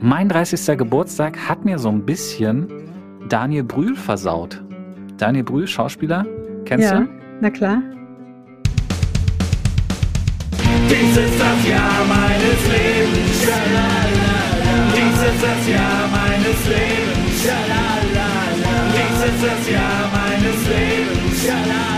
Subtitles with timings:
[0.00, 0.76] Mein 30.
[0.76, 2.68] Geburtstag hat mir so ein bisschen
[3.28, 4.62] Daniel Brühl versaut.
[5.16, 6.26] Daniel Brühl, Schauspieler,
[6.66, 7.08] kennst ja, du?
[7.40, 7.82] na klar.
[10.90, 13.42] Dies ist das Jahr meines Lebens.
[13.42, 14.36] Schalalala.
[14.92, 17.42] Dies ist das Jahr meines Lebens.
[17.42, 18.74] Schalalala.
[18.92, 21.42] Dies ist das Jahr meines Lebens.
[21.42, 21.96] Schalalala.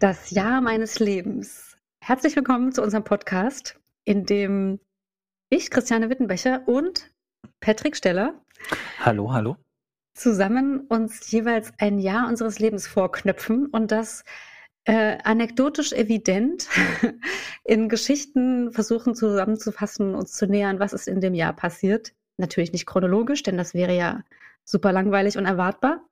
[0.00, 1.75] Das Jahr meines Lebens.
[2.06, 4.78] Herzlich willkommen zu unserem Podcast, in dem
[5.50, 7.12] ich, Christiane Wittenbecher und
[7.58, 8.40] Patrick Steller
[9.00, 9.56] Hallo, hallo.
[10.14, 14.22] zusammen uns jeweils ein Jahr unseres Lebens vorknöpfen und das
[14.84, 16.68] äh, anekdotisch evident
[17.64, 22.12] in Geschichten versuchen zusammenzufassen, uns zu nähern, was ist in dem Jahr passiert.
[22.36, 24.22] Natürlich nicht chronologisch, denn das wäre ja
[24.62, 26.04] super langweilig und erwartbar.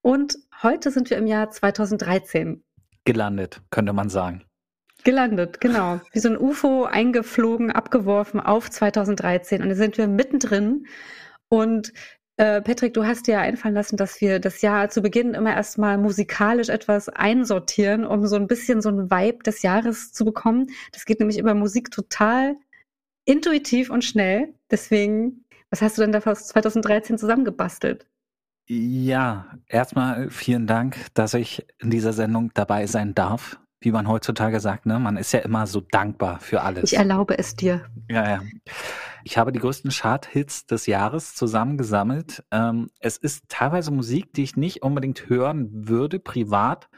[0.00, 2.62] Und heute sind wir im Jahr 2013
[3.04, 4.44] Gelandet, könnte man sagen.
[5.08, 6.02] Gelandet, genau.
[6.12, 9.62] Wie so ein UFO eingeflogen, abgeworfen auf 2013.
[9.62, 10.86] Und da sind wir mittendrin.
[11.48, 11.94] Und
[12.36, 15.54] äh, Patrick, du hast dir ja einfallen lassen, dass wir das Jahr zu Beginn immer
[15.54, 20.66] erstmal musikalisch etwas einsortieren, um so ein bisschen so ein Vibe des Jahres zu bekommen.
[20.92, 22.56] Das geht nämlich über Musik total
[23.24, 24.52] intuitiv und schnell.
[24.70, 28.06] Deswegen, was hast du denn da für 2013 zusammengebastelt?
[28.66, 33.58] Ja, erstmal vielen Dank, dass ich in dieser Sendung dabei sein darf.
[33.80, 34.98] Wie man heutzutage sagt, ne?
[34.98, 36.92] Man ist ja immer so dankbar für alles.
[36.92, 37.84] Ich erlaube es dir.
[38.08, 38.42] Ja, ja.
[39.22, 42.42] Ich habe die größten Chart-Hits des Jahres zusammengesammelt.
[42.50, 46.88] Ähm, es ist teilweise Musik, die ich nicht unbedingt hören würde, privat,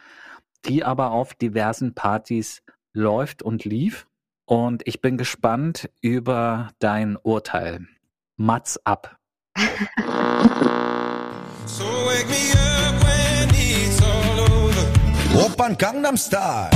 [0.64, 4.06] die aber auf diversen Partys läuft und lief.
[4.46, 7.86] Und ich bin gespannt über dein Urteil.
[8.36, 9.18] Mats ab.
[11.66, 12.69] So wake me up
[15.34, 16.70] Opern Gangnam Style.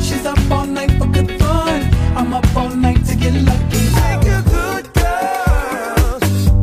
[0.00, 1.82] She's up all night for good fun.
[2.14, 3.88] I'm up all night to get lucky.
[3.96, 6.20] Take a good girl.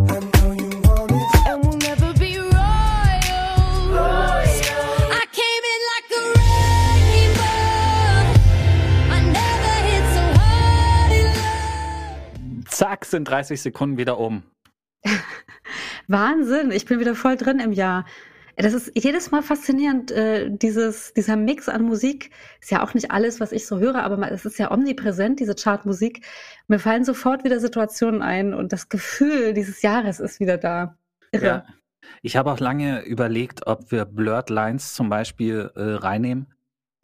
[0.09, 1.47] I know you want it.
[1.49, 2.53] and we'll never be royals.
[5.11, 8.25] I came in like a wrecking ball.
[9.09, 12.69] I never hit so hard in love.
[12.73, 14.43] Zack, sind 30 Sekunden wieder um.
[16.07, 18.05] Wahnsinn, ich bin wieder voll drin im Jahr.
[18.55, 22.29] Das ist jedes Mal faszinierend, äh, dieses, dieser Mix an Musik.
[22.61, 25.55] Ist ja auch nicht alles, was ich so höre, aber es ist ja omnipräsent, diese
[25.55, 26.23] Chartmusik.
[26.67, 30.97] Mir fallen sofort wieder Situationen ein und das Gefühl dieses Jahres ist wieder da.
[31.31, 31.45] Irre.
[31.45, 31.65] Ja.
[32.21, 36.53] Ich habe auch lange überlegt, ob wir Blurred Lines zum Beispiel äh, reinnehmen.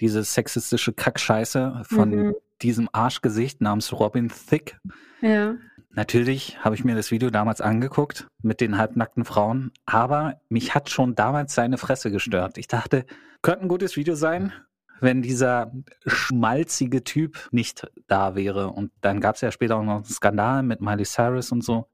[0.02, 2.36] Diese sexistische Kackscheiße von Mhm.
[2.62, 4.76] diesem Arschgesicht namens Robin Thicke.
[5.22, 5.56] Ja.
[5.92, 10.90] Natürlich habe ich mir das Video damals angeguckt mit den halbnackten Frauen, aber mich hat
[10.90, 12.58] schon damals seine Fresse gestört.
[12.58, 13.06] Ich dachte,
[13.42, 14.54] könnte ein gutes Video sein,
[15.02, 15.72] wenn dieser
[16.06, 18.68] schmalzige Typ nicht da wäre.
[18.68, 21.88] Und dann gab es ja später auch noch einen Skandal mit Miley Cyrus und so.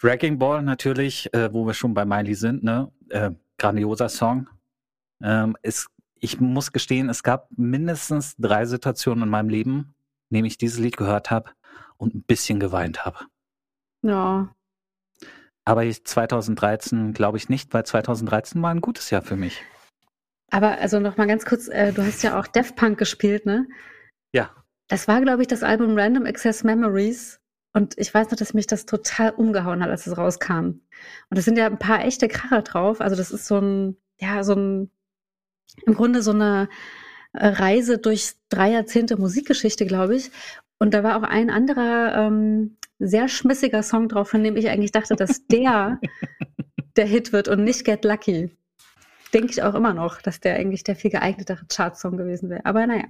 [0.00, 2.90] Wrecking Ball natürlich, äh, wo wir schon bei Miley sind, ne?
[3.10, 4.48] Äh, grandioser Song.
[5.22, 9.94] Ähm, es, ich muss gestehen, es gab mindestens drei Situationen in meinem Leben,
[10.30, 11.50] in denen ich dieses Lied gehört habe
[12.00, 13.26] und ein bisschen geweint habe.
[14.02, 14.54] Ja.
[15.64, 19.62] Aber ich 2013 glaube ich nicht, weil 2013 war ein gutes Jahr für mich.
[20.50, 23.68] Aber also noch mal ganz kurz, äh, du hast ja auch Def Punk gespielt, ne?
[24.32, 24.50] Ja.
[24.88, 27.38] Das war, glaube ich, das Album Random Access Memories.
[27.72, 30.80] Und ich weiß noch, dass mich das total umgehauen hat, als es rauskam.
[31.28, 33.00] Und es sind ja ein paar echte Kracher drauf.
[33.00, 34.90] Also das ist so ein, ja, so ein,
[35.86, 36.68] im Grunde so eine
[37.32, 40.32] äh, Reise durch drei Jahrzehnte Musikgeschichte, glaube ich.
[40.80, 44.92] Und da war auch ein anderer ähm, sehr schmissiger Song drauf, von dem ich eigentlich
[44.92, 46.00] dachte, dass der
[46.96, 48.50] der Hit wird und nicht Get Lucky.
[49.32, 52.64] Denke ich auch immer noch, dass der eigentlich der viel geeignetere Chartsong gewesen wäre.
[52.64, 53.04] Aber naja.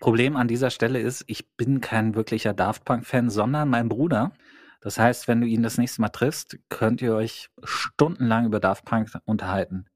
[0.00, 4.32] Problem an dieser Stelle ist, ich bin kein wirklicher Daft Punk-Fan, sondern mein Bruder.
[4.80, 8.84] Das heißt, wenn du ihn das nächste Mal triffst, könnt ihr euch stundenlang über Daft
[8.84, 9.86] Punk unterhalten.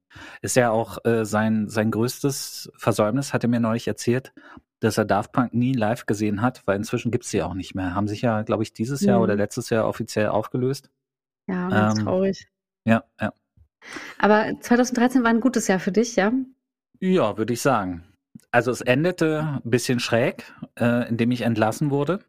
[0.41, 4.33] Ist ja auch äh, sein, sein größtes Versäumnis, hat er mir neulich erzählt,
[4.83, 7.95] dass er Daft Punk nie live gesehen hat, weil inzwischen gibt's sie auch nicht mehr.
[7.95, 9.23] Haben sich ja, glaube ich, dieses Jahr Mhm.
[9.23, 10.89] oder letztes Jahr offiziell aufgelöst.
[11.47, 12.47] Ja, ganz Ähm, traurig.
[12.85, 13.33] Ja, ja.
[14.17, 16.31] Aber 2013 war ein gutes Jahr für dich, ja?
[16.99, 18.03] Ja, würde ich sagen.
[18.51, 22.19] Also es endete ein bisschen schräg, äh, indem ich entlassen wurde,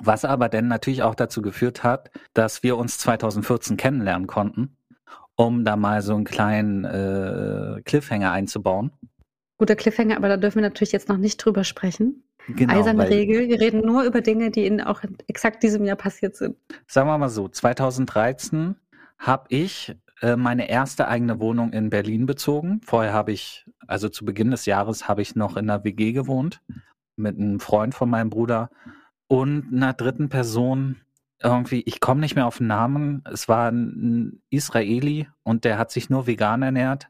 [0.00, 4.76] was aber dann natürlich auch dazu geführt hat, dass wir uns 2014 kennenlernen konnten,
[5.36, 8.92] um da mal so einen kleinen äh, Cliffhanger einzubauen.
[9.60, 12.24] Guter Cliffhanger, aber da dürfen wir natürlich jetzt noch nicht drüber sprechen.
[12.48, 13.46] Genau, Eiserne Regel.
[13.46, 16.56] Wir reden nur über Dinge, die in auch in exakt diesem Jahr passiert sind.
[16.86, 18.76] sagen wir mal so, 2013
[19.18, 22.80] habe ich äh, meine erste eigene Wohnung in Berlin bezogen.
[22.86, 26.62] Vorher habe ich, also zu Beginn des Jahres, habe ich noch in einer WG gewohnt
[27.16, 28.70] mit einem Freund von meinem Bruder
[29.26, 31.02] und einer dritten Person.
[31.42, 33.24] Irgendwie, ich komme nicht mehr auf den Namen.
[33.30, 37.08] Es war ein Israeli und der hat sich nur vegan ernährt.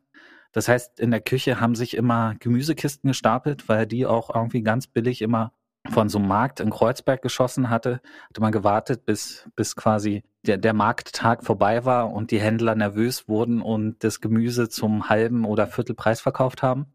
[0.53, 4.87] Das heißt, in der Küche haben sich immer Gemüsekisten gestapelt, weil die auch irgendwie ganz
[4.87, 5.53] billig immer
[5.89, 8.01] von so einem Markt in Kreuzberg geschossen hatte.
[8.29, 13.29] Hatte man gewartet, bis, bis quasi der, der Markttag vorbei war und die Händler nervös
[13.29, 16.87] wurden und das Gemüse zum halben oder Viertelpreis verkauft haben.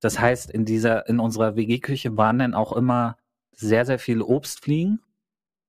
[0.00, 3.16] Das heißt, in dieser, in unserer WG-Küche waren dann auch immer
[3.52, 5.00] sehr, sehr viele Obstfliegen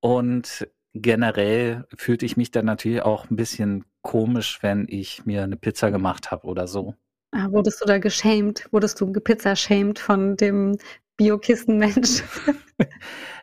[0.00, 5.56] und generell fühlte ich mich dann natürlich auch ein bisschen komisch, wenn ich mir eine
[5.56, 6.94] Pizza gemacht habe oder so.
[7.32, 8.66] Ah, wurdest du da geschämt?
[8.72, 10.78] Wurdest du gepizza-shamed von dem
[11.16, 12.22] Biokistenmensch?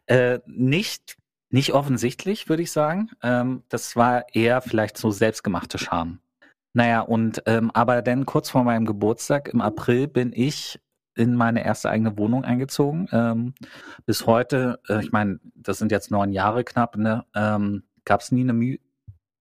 [0.09, 1.17] Äh, nicht,
[1.49, 3.09] nicht offensichtlich, würde ich sagen.
[3.21, 6.19] Ähm, das war eher vielleicht so selbstgemachte Scham.
[6.73, 10.79] Naja, und ähm, aber dann kurz vor meinem Geburtstag im April bin ich
[11.15, 13.09] in meine erste eigene Wohnung eingezogen.
[13.11, 13.53] Ähm,
[14.05, 18.31] bis heute, äh, ich meine, das sind jetzt neun Jahre knapp, ne, ähm, gab es
[18.31, 18.77] nie eine Mü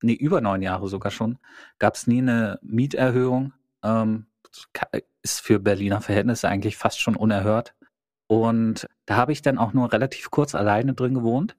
[0.02, 1.38] nee, über neun Jahre sogar schon,
[1.78, 3.52] gab es nie eine Mieterhöhung.
[3.82, 4.26] Ähm,
[5.22, 7.74] ist für Berliner Verhältnisse eigentlich fast schon unerhört.
[8.28, 11.56] Und da habe ich dann auch nur relativ kurz alleine drin gewohnt,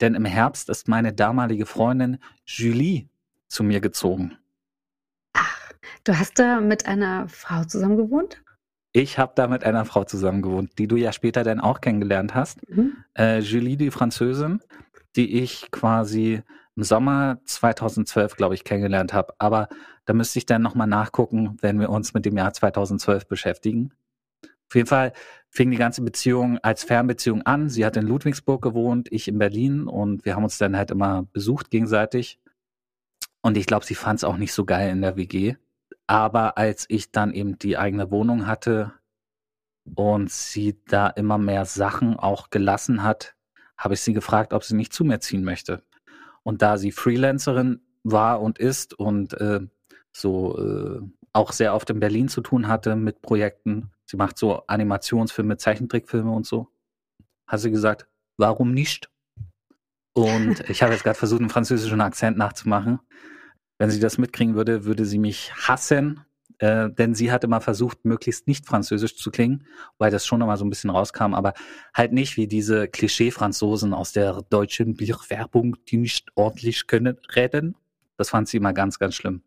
[0.00, 3.08] denn im Herbst ist meine damalige Freundin Julie
[3.48, 4.38] zu mir gezogen.
[6.04, 8.42] Du hast da mit einer Frau zusammen gewohnt?
[8.92, 12.34] Ich habe da mit einer Frau zusammen gewohnt, die du ja später dann auch kennengelernt
[12.34, 12.68] hast.
[12.68, 12.96] Mhm.
[13.16, 14.60] Äh, Julie, die Französin,
[15.16, 16.42] die ich quasi
[16.78, 19.34] im Sommer 2012, glaube ich, kennengelernt habe.
[19.38, 19.68] Aber
[20.04, 23.90] da müsste ich dann nochmal nachgucken, wenn wir uns mit dem Jahr 2012 beschäftigen.
[24.68, 25.12] Auf jeden Fall
[25.50, 27.68] fing die ganze Beziehung als Fernbeziehung an.
[27.68, 31.24] Sie hat in Ludwigsburg gewohnt, ich in Berlin und wir haben uns dann halt immer
[31.32, 32.38] besucht gegenseitig.
[33.40, 35.56] Und ich glaube, sie fand es auch nicht so geil in der WG.
[36.06, 38.92] Aber als ich dann eben die eigene Wohnung hatte
[39.96, 43.34] und sie da immer mehr Sachen auch gelassen hat,
[43.76, 45.82] habe ich sie gefragt, ob sie nicht zu mir ziehen möchte.
[46.48, 49.60] Und da sie Freelancerin war und ist und äh,
[50.12, 51.00] so äh,
[51.34, 56.30] auch sehr oft in Berlin zu tun hatte mit Projekten, sie macht so Animationsfilme, Zeichentrickfilme
[56.30, 56.68] und so,
[57.46, 58.06] hat sie gesagt,
[58.38, 59.10] warum nicht?
[60.14, 62.98] Und ich habe jetzt gerade versucht, einen französischen Akzent nachzumachen.
[63.76, 66.24] Wenn sie das mitkriegen würde, würde sie mich hassen,
[66.58, 69.64] äh, denn sie hat immer versucht, möglichst nicht französisch zu klingen,
[69.98, 71.54] weil das schon immer so ein bisschen rauskam, aber
[71.94, 77.76] halt nicht wie diese Klischee-Franzosen aus der deutschen Bierwerbung, die nicht ordentlich können reden.
[78.16, 79.42] Das fand sie immer ganz, ganz schlimm.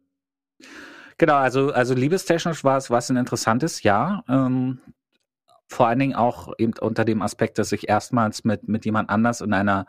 [1.18, 4.24] Genau, also, also liebestechnisch war es was ein interessantes Jahr.
[4.28, 4.80] Ähm,
[5.68, 9.42] vor allen Dingen auch eben unter dem Aspekt, dass ich erstmals mit, mit jemand anders
[9.42, 9.86] in einer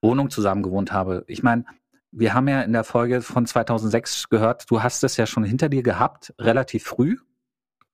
[0.00, 1.24] Wohnung zusammen gewohnt habe.
[1.26, 1.64] Ich meine,
[2.12, 5.68] wir haben ja in der Folge von 2006 gehört, du hast es ja schon hinter
[5.68, 7.18] dir gehabt, relativ früh.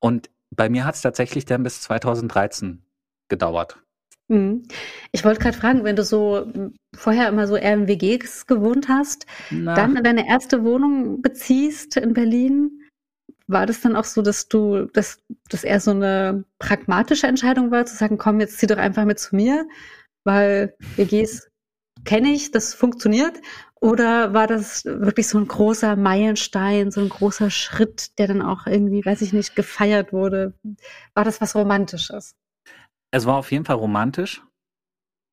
[0.01, 2.83] Und bei mir hat es tatsächlich dann bis 2013
[3.29, 3.83] gedauert.
[4.29, 4.67] Mhm.
[5.13, 8.89] Ich wollte gerade fragen, wenn du so m, vorher immer so eher in WGs gewohnt
[8.89, 12.83] hast, Na, dann in deine erste Wohnung beziehst in Berlin,
[13.47, 17.87] war das dann auch so, dass du, dass das eher so eine pragmatische Entscheidung war,
[17.87, 19.69] zu sagen, komm, jetzt zieh doch einfach mit zu mir,
[20.25, 21.49] weil WGs
[22.07, 23.41] kenne ich, das funktioniert?
[23.81, 28.67] Oder war das wirklich so ein großer Meilenstein, so ein großer Schritt, der dann auch
[28.67, 30.55] irgendwie, weiß ich nicht, gefeiert wurde?
[31.15, 32.35] War das was Romantisches?
[33.17, 34.43] es war auf jeden Fall romantisch.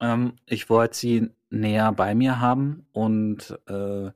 [0.02, 4.12] Ähm, ich wollte sie näher bei mir haben und äh,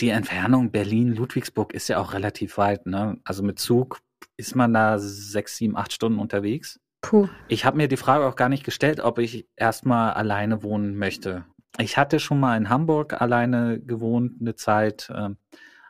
[0.00, 2.86] die Entfernung Berlin-Ludwigsburg ist ja auch relativ weit.
[2.86, 3.18] Ne?
[3.24, 4.00] Also mit Zug
[4.36, 6.80] ist man da sechs, sieben, acht Stunden unterwegs.
[7.00, 7.28] Puh.
[7.48, 11.44] Ich habe mir die Frage auch gar nicht gestellt, ob ich erstmal alleine wohnen möchte.
[11.78, 15.10] Ich hatte schon mal in Hamburg alleine gewohnt eine Zeit.
[15.14, 15.38] Ähm,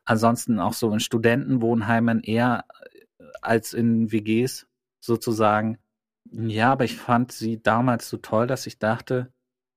[0.04, 2.64] ansonsten auch so in Studentenwohnheimen eher
[3.18, 4.66] äh, als in WGs
[5.00, 5.78] sozusagen.
[6.32, 9.32] Ja, aber ich fand sie damals so toll, dass ich dachte,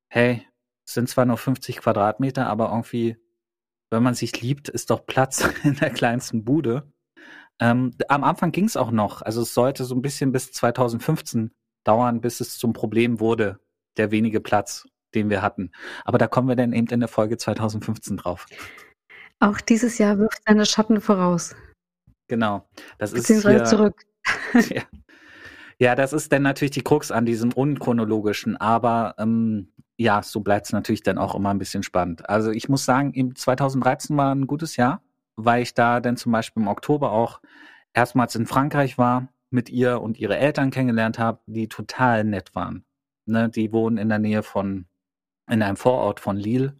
[0.10, 0.48] hey,
[0.86, 3.18] es sind zwar nur 50 Quadratmeter, aber irgendwie,
[3.92, 6.92] wenn man sich liebt, ist doch Platz in der kleinsten Bude.
[7.60, 9.22] Ähm, am Anfang ging es auch noch.
[9.22, 11.52] Also es sollte so ein bisschen bis 2015
[11.84, 13.60] dauern, bis es zum Problem wurde,
[13.98, 15.72] der wenige Platz, den wir hatten.
[16.06, 18.46] Aber da kommen wir dann eben in der Folge 2015 drauf.
[19.40, 21.56] Auch dieses Jahr wirft seine Schatten voraus,
[22.28, 22.68] Genau.
[22.98, 24.06] Das ist beziehungsweise hier, zurück.
[24.70, 24.84] ja.
[25.80, 30.68] ja, das ist dann natürlich die Krux an diesem unchronologischen, aber ähm, ja, so bleibt
[30.68, 32.30] es natürlich dann auch immer ein bisschen spannend.
[32.30, 35.02] Also ich muss sagen, im 2013 war ein gutes Jahr,
[35.36, 37.42] weil ich da dann zum Beispiel im Oktober auch
[37.94, 42.84] erstmals in Frankreich war, mit ihr und ihre Eltern kennengelernt habe, die total nett waren.
[43.26, 44.86] Ne, die wohnen in der Nähe von,
[45.50, 46.76] in einem Vorort von Lille.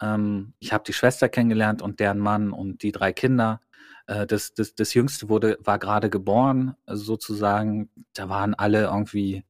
[0.00, 3.60] Ähm, ich habe die Schwester kennengelernt und deren Mann und die drei Kinder.
[4.06, 7.90] Äh, das, das, das Jüngste wurde, war gerade geboren, sozusagen.
[8.14, 9.44] Da waren alle irgendwie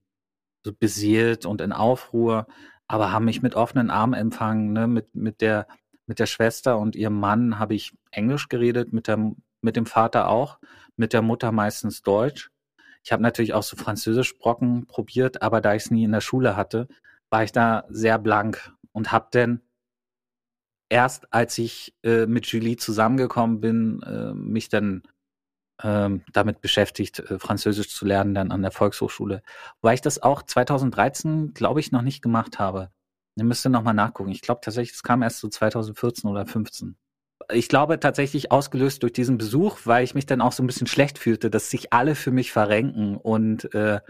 [0.65, 2.47] so beseelt und in Aufruhr,
[2.87, 4.73] aber haben mich mit offenen Armen empfangen.
[4.73, 4.87] Ne?
[4.87, 5.67] Mit, mit, der,
[6.07, 9.33] mit der Schwester und ihrem Mann habe ich Englisch geredet, mit, der,
[9.63, 10.59] mit dem Vater auch,
[10.97, 12.51] mit der Mutter meistens Deutsch.
[13.03, 16.55] Ich habe natürlich auch so Französisch-Brocken probiert, aber da ich es nie in der Schule
[16.57, 16.87] hatte,
[17.31, 19.61] war ich da sehr blank und habe dann
[20.89, 25.03] erst, als ich äh, mit Julie zusammengekommen bin, äh, mich dann
[25.83, 29.43] ähm, damit beschäftigt, äh, Französisch zu lernen, dann an der Volkshochschule.
[29.81, 32.91] Weil ich das auch 2013, glaube ich, noch nicht gemacht habe.
[33.37, 34.31] Ihr müsst noch mal nachgucken.
[34.31, 36.97] Ich glaube tatsächlich, es kam erst so 2014 oder 15.
[37.53, 40.87] Ich glaube tatsächlich ausgelöst durch diesen Besuch, weil ich mich dann auch so ein bisschen
[40.87, 44.01] schlecht fühlte, dass sich alle für mich verrenken und äh,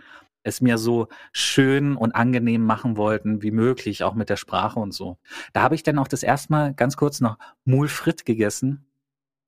[0.42, 4.92] es mir so schön und angenehm machen wollten wie möglich, auch mit der Sprache und
[4.92, 5.18] so.
[5.52, 8.86] Da habe ich dann auch das erste Mal ganz kurz noch Moule Frit gegessen.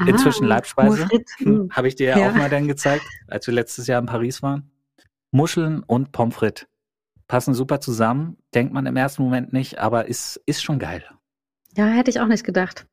[0.07, 1.03] Inzwischen Ah, Leibspeise.
[1.03, 1.69] Moufrit, hm.
[1.71, 2.31] Habe ich dir ja, Ja.
[2.31, 4.71] auch mal dann gezeigt, als wir letztes Jahr in Paris waren.
[5.31, 6.67] Muscheln und Pommes frites.
[7.29, 11.05] Passen super zusammen, denkt man im ersten Moment nicht, aber ist, ist schon geil.
[11.77, 12.87] Ja, hätte ich auch nicht gedacht.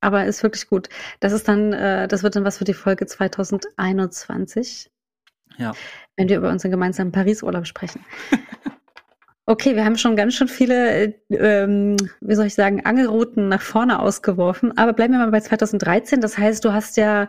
[0.00, 0.88] Aber ist wirklich gut.
[1.20, 4.90] Das ist dann, äh, das wird dann was für die Folge 2021,
[5.58, 5.74] Ja.
[6.16, 8.04] wenn wir über unseren gemeinsamen Paris-Urlaub sprechen.
[9.48, 13.62] Okay, wir haben schon ganz schön viele, äh, ähm, wie soll ich sagen, Angelrouten nach
[13.62, 14.76] vorne ausgeworfen.
[14.76, 16.20] Aber bleiben wir mal bei 2013.
[16.20, 17.28] Das heißt, du hast ja,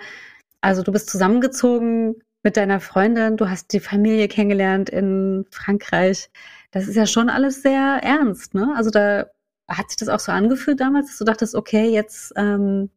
[0.60, 6.32] also du bist zusammengezogen mit deiner Freundin, du hast die Familie kennengelernt in Frankreich.
[6.72, 8.74] Das ist ja schon alles sehr ernst, ne?
[8.76, 9.28] Also da
[9.70, 12.90] hat sich das auch so angefühlt damals, dass du dachtest, okay, jetzt, ähm,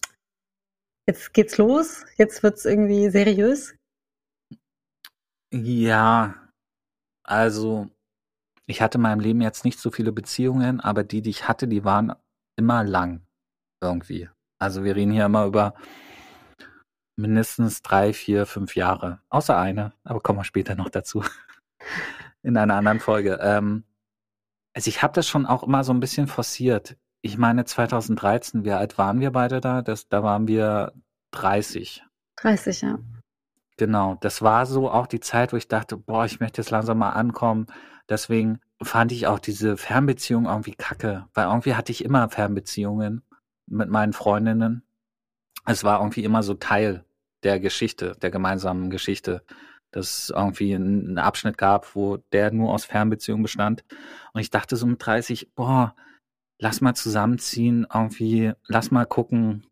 [1.07, 3.75] jetzt geht's los, jetzt wird's irgendwie seriös.
[5.53, 6.35] Ja,
[7.25, 7.89] also
[8.67, 11.67] ich hatte in meinem Leben jetzt nicht so viele Beziehungen, aber die, die ich hatte,
[11.67, 12.15] die waren
[12.57, 13.23] immer lang
[13.81, 14.29] irgendwie.
[14.59, 15.75] Also wir reden hier immer über
[17.17, 19.21] mindestens drei, vier, fünf Jahre.
[19.29, 21.25] Außer eine, aber kommen wir später noch dazu.
[22.43, 23.39] In einer anderen Folge.
[23.43, 23.85] Ähm,
[24.75, 26.97] also ich habe das schon auch immer so ein bisschen forciert.
[27.23, 29.83] Ich meine 2013, wie alt waren wir beide da?
[29.83, 30.93] Das, da waren wir
[31.33, 32.05] 30.
[32.37, 32.99] 30, ja.
[33.81, 36.99] Genau, das war so auch die Zeit, wo ich dachte, boah, ich möchte jetzt langsam
[36.99, 37.67] mal ankommen.
[38.11, 43.23] Deswegen fand ich auch diese Fernbeziehung irgendwie kacke, weil irgendwie hatte ich immer Fernbeziehungen
[43.65, 44.83] mit meinen Freundinnen.
[45.65, 47.07] Es war irgendwie immer so Teil
[47.43, 49.43] der Geschichte, der gemeinsamen Geschichte,
[49.93, 53.87] dass es irgendwie einen Abschnitt gab, wo der nur aus Fernbeziehungen bestand.
[54.35, 55.95] Und ich dachte so mit 30, boah,
[56.59, 59.67] lass mal zusammenziehen, irgendwie, lass mal gucken.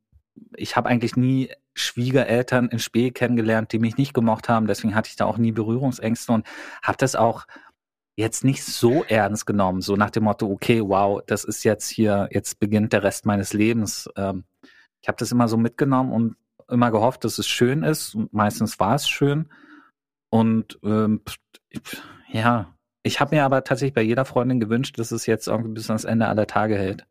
[0.57, 4.67] Ich habe eigentlich nie Schwiegereltern in Spee kennengelernt, die mich nicht gemocht haben.
[4.67, 6.47] Deswegen hatte ich da auch nie Berührungsängste und
[6.83, 7.47] habe das auch
[8.17, 12.29] jetzt nicht so ernst genommen, so nach dem Motto, okay, wow, das ist jetzt hier,
[12.33, 14.11] jetzt beginnt der Rest meines Lebens.
[14.17, 14.45] Ähm,
[15.01, 16.37] ich habe das immer so mitgenommen und
[16.69, 18.17] immer gehofft, dass es schön ist.
[18.17, 19.49] Und meistens war es schön.
[20.31, 21.23] Und ähm,
[22.31, 25.89] ja, ich habe mir aber tatsächlich bei jeder Freundin gewünscht, dass es jetzt irgendwie bis
[25.89, 27.07] ans Ende aller Tage hält.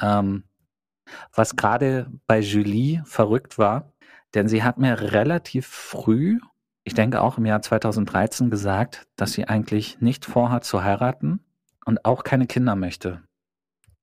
[0.00, 0.44] Ähm,
[1.34, 3.92] was gerade bei Julie verrückt war,
[4.34, 6.38] denn sie hat mir relativ früh,
[6.84, 11.40] ich denke auch im Jahr 2013, gesagt, dass sie eigentlich nicht vorhat zu heiraten
[11.84, 13.22] und auch keine Kinder möchte.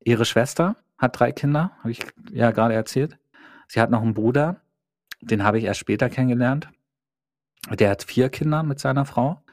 [0.04, 3.18] Ihre Schwester hat drei Kinder, habe ich ja gerade erzählt.
[3.68, 4.62] Sie hat noch einen Bruder,
[5.22, 6.70] den habe ich erst später kennengelernt.
[7.70, 9.44] Der hat vier Kinder mit seiner Frau.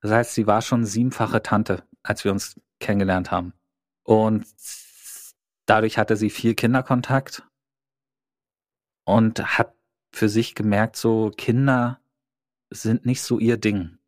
[0.00, 3.52] Das heißt, sie war schon siebenfache Tante, als wir uns kennengelernt haben.
[4.02, 4.46] Und
[5.70, 7.44] dadurch hatte sie viel Kinderkontakt
[9.04, 9.72] und hat
[10.12, 12.00] für sich gemerkt, so Kinder
[12.70, 13.98] sind nicht so ihr Ding.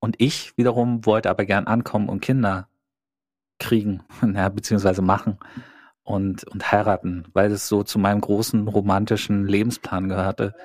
[0.00, 2.68] Und ich wiederum wollte aber gern ankommen und Kinder
[3.60, 4.02] kriegen,
[4.34, 5.38] ja, beziehungsweise machen
[6.02, 10.56] und, und heiraten, weil es so zu meinem großen romantischen Lebensplan gehörte.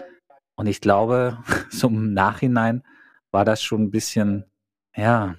[0.55, 1.37] Und ich glaube,
[1.69, 2.83] so im Nachhinein
[3.29, 4.45] war das schon ein bisschen,
[4.95, 5.35] ja,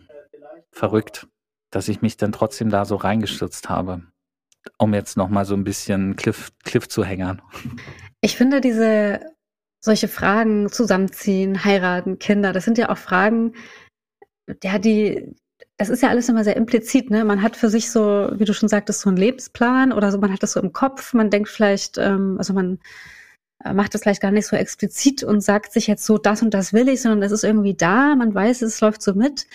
[0.71, 1.27] verrückt,
[1.71, 4.03] dass ich mich dann trotzdem da so reingestürzt habe,
[4.79, 7.43] um jetzt nochmal so ein bisschen Cliff, Cliff zu hängern.
[8.21, 9.21] Ich finde diese
[9.81, 13.53] solche Fragen, zusammenziehen, heiraten, Kinder, das sind ja auch Fragen,
[14.63, 15.35] ja, die,
[15.77, 17.25] das ist ja alles immer sehr implizit, ne?
[17.25, 20.33] Man hat für sich so, wie du schon sagtest, so einen Lebensplan oder so, man
[20.33, 22.79] hat das so im Kopf, man denkt vielleicht, ähm, also man
[23.65, 26.55] äh, macht das vielleicht gar nicht so explizit und sagt sich jetzt so, das und
[26.55, 29.47] das will ich, sondern das ist irgendwie da, man weiß, es läuft so mit.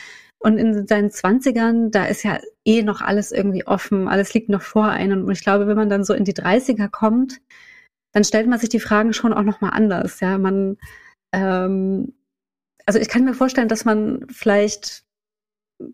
[0.43, 4.63] Und in seinen Zwanzigern, da ist ja eh noch alles irgendwie offen, alles liegt noch
[4.63, 5.25] vor einem.
[5.25, 7.39] Und ich glaube, wenn man dann so in die 30er kommt,
[8.13, 10.19] dann stellt man sich die Fragen schon auch nochmal anders.
[10.19, 10.77] Ja, man,
[11.31, 12.13] ähm,
[12.87, 15.03] also ich kann mir vorstellen, dass man vielleicht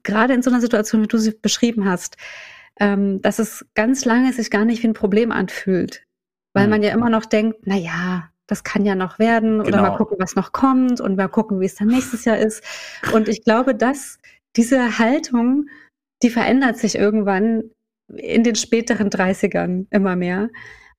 [0.04, 2.18] gerade in so einer Situation, wie du sie beschrieben hast,
[2.80, 6.04] ähm, dass es ganz lange sich gar nicht wie ein Problem anfühlt.
[6.54, 6.70] Weil Mhm.
[6.72, 9.84] man ja immer noch denkt, na ja, das kann ja noch werden oder Genau.
[9.84, 12.64] mal gucken, was noch kommt und mal gucken, wie es dann nächstes Jahr ist.
[13.14, 14.17] Und ich glaube, dass
[14.58, 15.68] diese Haltung,
[16.24, 17.72] die verändert sich irgendwann
[18.14, 20.50] in den späteren 30ern immer mehr.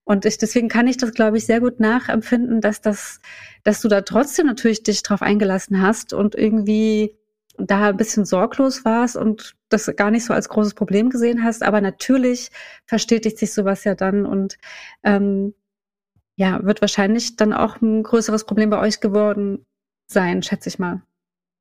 [0.05, 3.21] Und ich, deswegen kann ich das, glaube ich, sehr gut nachempfinden, dass das,
[3.63, 7.15] dass du da trotzdem natürlich dich drauf eingelassen hast und irgendwie
[7.59, 11.63] da ein bisschen sorglos warst und das gar nicht so als großes Problem gesehen hast.
[11.63, 12.51] Aber natürlich
[12.87, 14.57] verstetigt sich sowas ja dann und
[15.03, 15.55] ähm,
[16.37, 19.67] ja, wird wahrscheinlich dann auch ein größeres Problem bei euch geworden
[20.07, 21.03] sein, schätze ich mal.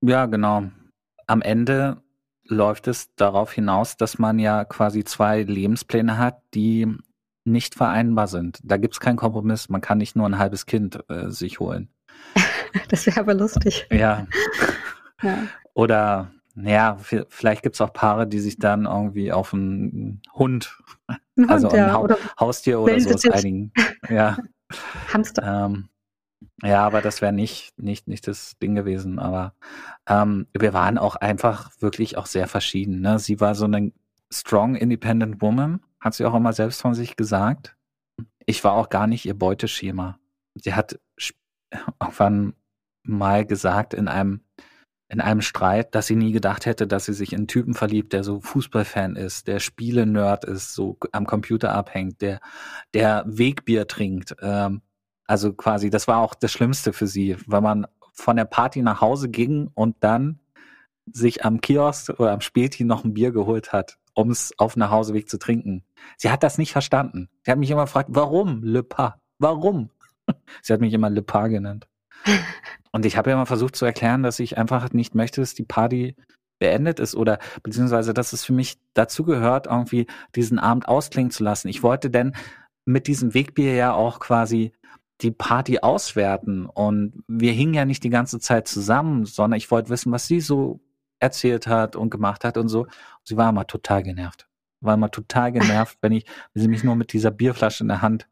[0.01, 0.69] Ja, genau.
[1.27, 2.01] Am Ende
[2.45, 6.87] läuft es darauf hinaus, dass man ja quasi zwei Lebenspläne hat, die
[7.43, 8.59] nicht vereinbar sind.
[8.63, 9.69] Da gibt's keinen Kompromiss.
[9.69, 11.89] Man kann nicht nur ein halbes Kind äh, sich holen.
[12.89, 13.87] Das wäre aber lustig.
[13.91, 14.27] Ja.
[15.23, 15.39] Ja.
[15.73, 16.31] Oder,
[16.97, 21.73] v- vielleicht gibt's auch Paare, die sich dann irgendwie auf einen Hund, Ein also Hund,
[21.79, 23.33] ein ja, Hau oder Haustier oder sowas Wellensittich.
[23.33, 23.71] einigen.
[24.09, 24.37] Ja.
[25.13, 25.65] Hamster.
[25.65, 25.89] Ähm,
[26.63, 29.19] ja, aber das wäre nicht, nicht, nicht das Ding gewesen.
[29.19, 29.53] Aber
[30.07, 33.01] ähm, wir waren auch einfach wirklich auch sehr verschieden.
[33.01, 33.19] Ne?
[33.19, 33.91] Sie war so eine
[34.31, 37.75] strong, independent woman, hat sie auch immer selbst von sich gesagt.
[38.45, 40.19] Ich war auch gar nicht ihr Beuteschema.
[40.55, 40.99] Sie hat
[41.99, 42.53] irgendwann
[43.03, 44.41] mal gesagt in einem
[45.09, 48.11] in einem Streit, dass sie nie gedacht hätte, dass sie sich in einen Typen verliebt,
[48.11, 52.41] der so Fußballfan ist, der Spiele-Nerd ist, so am Computer abhängt, der,
[52.93, 54.35] der Wegbier trinkt.
[54.41, 54.81] Ähm,
[55.27, 59.01] also quasi, das war auch das Schlimmste für sie, weil man von der Party nach
[59.01, 60.39] Hause ging und dann
[61.05, 64.79] sich am Kiosk oder am Späti noch ein Bier geholt hat, um es auf dem
[64.79, 65.83] Nachhauseweg zu trinken.
[66.17, 67.29] Sie hat das nicht verstanden.
[67.45, 69.13] Sie hat mich immer gefragt, warum Le Pas?
[69.39, 69.91] Warum?
[70.61, 71.87] Sie hat mich immer Le Pas genannt.
[72.91, 75.63] Und ich habe ja immer versucht zu erklären, dass ich einfach nicht möchte, dass die
[75.63, 76.15] Party
[76.59, 81.43] beendet ist oder beziehungsweise, dass es für mich dazu gehört, irgendwie diesen Abend ausklingen zu
[81.43, 81.67] lassen.
[81.67, 82.33] Ich wollte denn
[82.85, 84.71] mit diesem Wegbier ja auch quasi
[85.21, 89.89] die Party auswerten und wir hingen ja nicht die ganze Zeit zusammen, sondern ich wollte
[89.89, 90.79] wissen, was sie so
[91.19, 92.87] erzählt hat und gemacht hat und so.
[93.23, 94.47] Sie war immer total genervt.
[94.79, 98.01] War immer total genervt, wenn ich, wenn sie mich nur mit dieser Bierflasche in der
[98.01, 98.27] Hand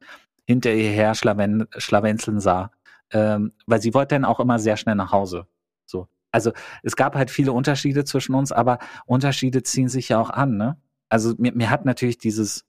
[0.45, 2.71] hinter ihr her schlawen, schlawenzeln sah.
[3.12, 5.47] Ähm, weil sie wollte dann auch immer sehr schnell nach Hause.
[5.86, 6.07] So.
[6.31, 6.51] Also
[6.83, 10.77] es gab halt viele Unterschiede zwischen uns, aber Unterschiede ziehen sich ja auch an, ne?
[11.09, 12.65] Also mir, mir hat natürlich dieses,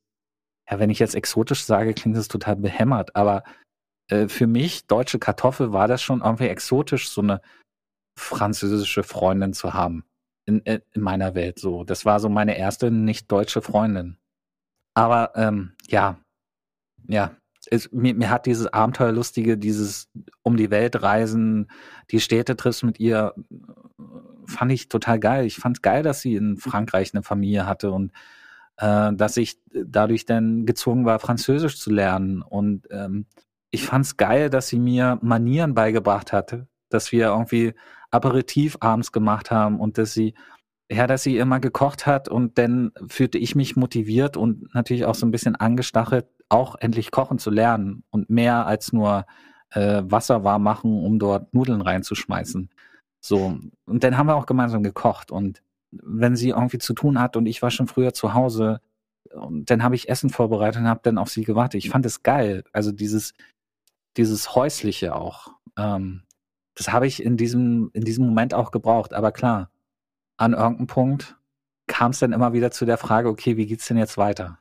[0.70, 3.44] ja, wenn ich jetzt exotisch sage, klingt das total behämmert, aber
[4.08, 7.40] äh, für mich, deutsche Kartoffel, war das schon irgendwie exotisch, so eine
[8.18, 10.04] französische Freundin zu haben.
[10.46, 11.82] In, in in meiner Welt so.
[11.84, 14.16] Das war so meine erste nicht deutsche Freundin.
[14.94, 16.20] Aber ähm, ja,
[17.08, 17.36] ja,
[17.70, 20.08] es, mir, mir hat dieses Abenteuerlustige, dieses
[20.42, 21.70] um die Welt reisen,
[22.10, 23.34] die Städtetrips mit ihr,
[23.98, 24.02] äh,
[24.46, 25.46] fand ich total geil.
[25.46, 28.12] Ich fand geil, dass sie in Frankreich eine Familie hatte und
[28.76, 32.42] äh, dass ich dadurch dann gezwungen war, Französisch zu lernen.
[32.42, 33.26] Und ähm,
[33.70, 37.74] ich fand's geil, dass sie mir Manieren beigebracht hatte, dass wir irgendwie
[38.10, 40.34] Aperitif abends gemacht haben und dass sie
[40.90, 45.16] ja, dass sie immer gekocht hat und dann fühlte ich mich motiviert und natürlich auch
[45.16, 49.26] so ein bisschen angestachelt, auch endlich kochen zu lernen und mehr als nur
[49.70, 52.70] äh, Wasser warm machen, um dort Nudeln reinzuschmeißen.
[53.20, 57.36] So, und dann haben wir auch gemeinsam gekocht und wenn sie irgendwie zu tun hat
[57.36, 58.80] und ich war schon früher zu Hause
[59.32, 61.84] und dann habe ich Essen vorbereitet und habe dann auf sie gewartet.
[61.84, 63.34] Ich fand es geil, also dieses
[64.16, 65.52] dieses häusliche auch.
[65.78, 66.22] Ähm,
[66.74, 69.70] das habe ich in diesem in diesem Moment auch gebraucht, aber klar,
[70.36, 71.36] an irgendeinem Punkt
[71.86, 74.58] kam es dann immer wieder zu der Frage, okay, wie geht's denn jetzt weiter?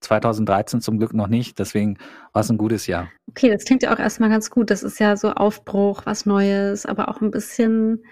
[0.00, 1.98] 2013 zum Glück noch nicht, deswegen
[2.32, 3.10] war es ein gutes Jahr.
[3.30, 4.70] Okay, das klingt ja auch erstmal ganz gut.
[4.70, 8.04] Das ist ja so Aufbruch, was Neues, aber auch ein bisschen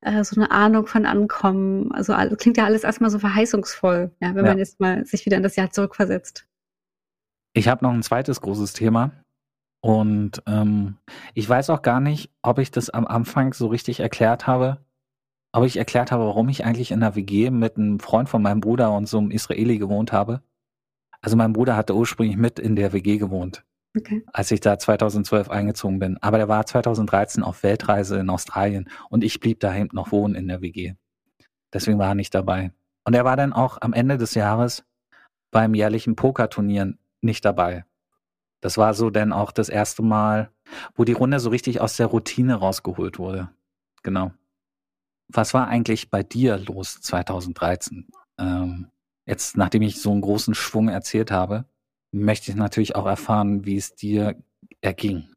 [0.00, 1.92] äh, so eine Ahnung von Ankommen.
[1.92, 4.52] Also klingt ja alles erstmal so verheißungsvoll, ja, wenn Ja.
[4.52, 6.46] man jetzt mal sich wieder in das Jahr zurückversetzt.
[7.52, 9.12] Ich habe noch ein zweites großes Thema
[9.80, 10.96] und ähm,
[11.34, 14.84] ich weiß auch gar nicht, ob ich das am Anfang so richtig erklärt habe,
[15.52, 18.60] ob ich erklärt habe, warum ich eigentlich in einer WG mit einem Freund von meinem
[18.60, 20.42] Bruder und so einem Israeli gewohnt habe.
[21.20, 23.64] Also mein Bruder hatte ursprünglich mit in der WG gewohnt.
[23.96, 24.22] Okay.
[24.32, 26.18] als ich da 2012 eingezogen bin.
[26.20, 30.46] Aber der war 2013 auf Weltreise in Australien und ich blieb daheim noch wohnen in
[30.46, 30.94] der WG.
[31.72, 32.72] Deswegen war er nicht dabei.
[33.04, 34.84] Und er war dann auch am Ende des Jahres
[35.50, 37.86] beim jährlichen Pokerturnier nicht dabei.
[38.60, 40.50] Das war so dann auch das erste Mal,
[40.94, 43.50] wo die Runde so richtig aus der Routine rausgeholt wurde.
[44.02, 44.32] Genau.
[45.28, 48.08] Was war eigentlich bei dir los 2013?
[48.38, 48.88] Ähm,
[49.26, 51.66] jetzt, nachdem ich so einen großen Schwung erzählt habe,
[52.12, 54.36] möchte ich natürlich auch erfahren, wie es dir
[54.80, 55.28] erging.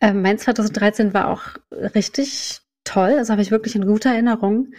[0.00, 3.16] Ähm, mein 2013 war auch richtig toll.
[3.16, 4.72] Das habe ich wirklich in guter Erinnerung.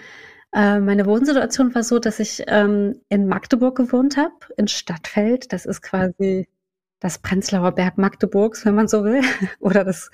[0.54, 5.52] Äh, meine Wohnsituation war so, dass ich ähm, in Magdeburg gewohnt habe, in Stadtfeld.
[5.52, 6.48] Das ist quasi
[7.06, 9.22] das Prenzlauer Berg Magdeburgs, wenn man so will.
[9.60, 10.10] Oder das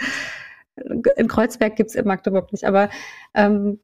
[1.16, 2.90] in Kreuzberg gibt's in Magdeburg nicht, aber
[3.34, 3.80] ähm,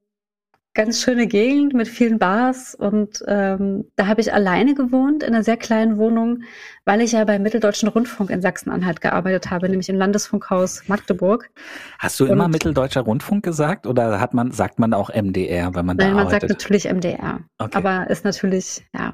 [0.74, 5.44] ganz schöne Gegend mit vielen Bars und ähm, da habe ich alleine gewohnt in einer
[5.44, 6.44] sehr kleinen Wohnung,
[6.86, 11.50] weil ich ja beim Mitteldeutschen Rundfunk in Sachsen-Anhalt gearbeitet habe, nämlich im Landesfunkhaus Magdeburg.
[11.98, 15.86] Hast du immer Und- Mitteldeutscher Rundfunk gesagt oder hat man, sagt man auch MDR, wenn
[15.86, 16.60] man da Nein, man sagt arbeitet?
[16.60, 17.78] natürlich MDR, Okay.
[17.78, 19.14] aber ist natürlich, ja,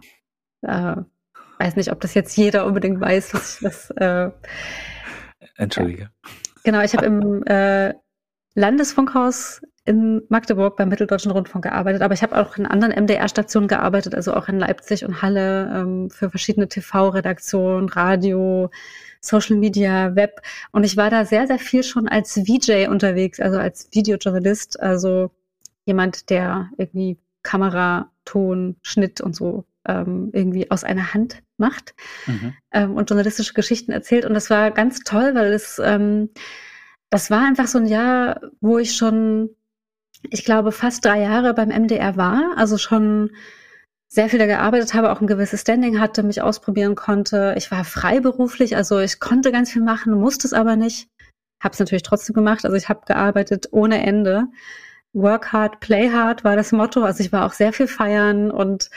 [0.63, 1.01] äh,
[1.59, 4.31] weiß nicht, ob das jetzt jeder unbedingt weiß, was, was äh,
[5.55, 6.09] Entschuldige.
[6.63, 7.93] Genau, ich habe im äh,
[8.55, 14.15] Landesfunkhaus in Magdeburg beim Mitteldeutschen Rundfunk gearbeitet, aber ich habe auch in anderen MDR-Stationen gearbeitet,
[14.15, 18.69] also auch in Leipzig und Halle ähm, für verschiedene TV-Redaktionen, Radio,
[19.19, 20.41] Social Media, Web.
[20.71, 25.31] Und ich war da sehr, sehr viel schon als VJ unterwegs, also als Videojournalist, also
[25.85, 31.93] jemand, der irgendwie Kamera, Ton, Schnitt und so ähm, irgendwie aus einer Hand macht
[32.27, 32.53] Mhm.
[32.71, 34.25] ähm, und journalistische Geschichten erzählt.
[34.25, 36.29] Und das war ganz toll, weil es, ähm,
[37.09, 39.49] das war einfach so ein Jahr, wo ich schon,
[40.29, 43.31] ich glaube, fast drei Jahre beim MDR war, also schon
[44.07, 47.55] sehr viel da gearbeitet habe, auch ein gewisses Standing hatte, mich ausprobieren konnte.
[47.57, 51.09] Ich war freiberuflich, also ich konnte ganz viel machen, musste es aber nicht.
[51.59, 52.63] Habe es natürlich trotzdem gemacht.
[52.63, 54.45] Also ich habe gearbeitet ohne Ende.
[55.13, 57.03] Work hard, play hard war das Motto.
[57.03, 58.89] Also ich war auch sehr viel feiern und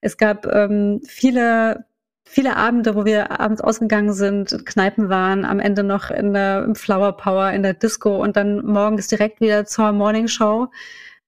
[0.00, 1.84] es gab ähm, viele
[2.30, 6.62] viele Abende, wo wir abends ausgegangen sind, in Kneipen waren, am Ende noch in der,
[6.62, 10.68] im Flower Power, in der Disco und dann morgens direkt wieder zur Morning Show,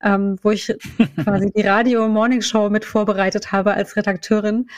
[0.00, 0.72] ähm, wo ich
[1.24, 4.68] quasi die Radio Morning Show mit vorbereitet habe als Redakteurin.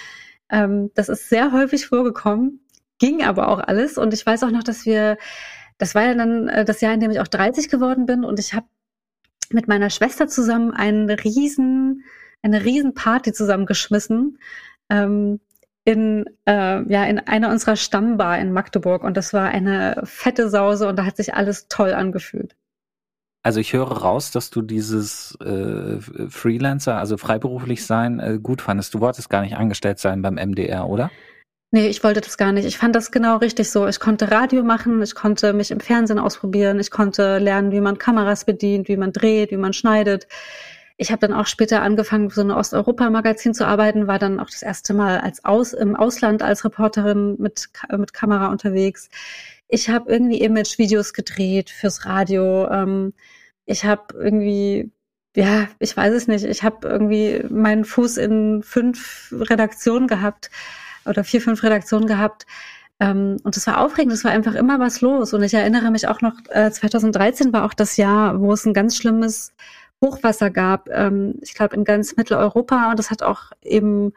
[0.48, 2.60] Ähm, das ist sehr häufig vorgekommen,
[2.98, 5.18] ging aber auch alles und ich weiß auch noch, dass wir,
[5.76, 8.40] das war ja dann äh, das Jahr, in dem ich auch 30 geworden bin und
[8.40, 8.66] ich habe
[9.50, 12.02] mit meiner Schwester zusammen einen riesen,
[12.44, 14.38] eine riesen Party zusammengeschmissen.
[14.90, 15.40] Ähm,
[15.84, 20.88] in, äh, ja, in einer unserer Stammbar in Magdeburg und das war eine fette Sause
[20.88, 22.56] und da hat sich alles toll angefühlt.
[23.42, 28.94] Also ich höre raus, dass du dieses äh, Freelancer, also freiberuflich sein, äh, gut fandest.
[28.94, 31.10] Du wolltest gar nicht angestellt sein beim MDR, oder?
[31.70, 32.64] Nee, ich wollte das gar nicht.
[32.64, 33.86] Ich fand das genau richtig so.
[33.86, 37.98] Ich konnte Radio machen, ich konnte mich im Fernsehen ausprobieren, ich konnte lernen, wie man
[37.98, 40.26] Kameras bedient, wie man dreht, wie man schneidet.
[40.96, 44.62] Ich habe dann auch später angefangen, so ein Osteuropa-Magazin zu arbeiten, war dann auch das
[44.62, 49.08] erste Mal als Aus, im Ausland als Reporterin mit, mit Kamera unterwegs.
[49.68, 52.70] Ich habe irgendwie Image-Videos gedreht fürs Radio.
[52.70, 53.12] Ähm,
[53.66, 54.92] ich habe irgendwie,
[55.34, 60.50] ja, ich weiß es nicht, ich habe irgendwie meinen Fuß in fünf Redaktionen gehabt
[61.06, 62.46] oder vier, fünf Redaktionen gehabt.
[63.00, 65.34] Ähm, und das war aufregend, es war einfach immer was los.
[65.34, 68.74] Und ich erinnere mich auch noch, äh, 2013 war auch das Jahr, wo es ein
[68.74, 69.52] ganz schlimmes
[70.02, 72.90] Hochwasser gab, ähm, ich glaube in ganz Mitteleuropa.
[72.90, 74.12] Und das hat auch eben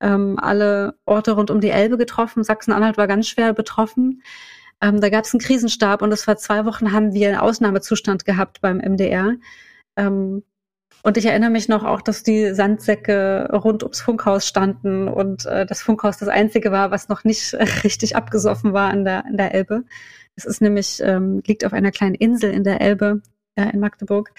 [0.00, 2.44] ähm, alle Orte rund um die Elbe getroffen.
[2.44, 4.22] Sachsen-Anhalt war ganz schwer betroffen.
[4.80, 8.24] Ähm, da gab es einen Krisenstab und das war zwei Wochen, haben wir einen Ausnahmezustand
[8.24, 9.34] gehabt beim MDR.
[9.96, 10.44] Ähm,
[11.02, 15.64] und ich erinnere mich noch auch, dass die Sandsäcke rund ums Funkhaus standen und äh,
[15.64, 19.54] das Funkhaus das einzige war, was noch nicht richtig abgesoffen war an der, an der
[19.54, 19.84] Elbe.
[20.36, 23.22] Es ist nämlich, ähm, liegt auf einer kleinen Insel in der Elbe
[23.56, 24.32] äh, in Magdeburg.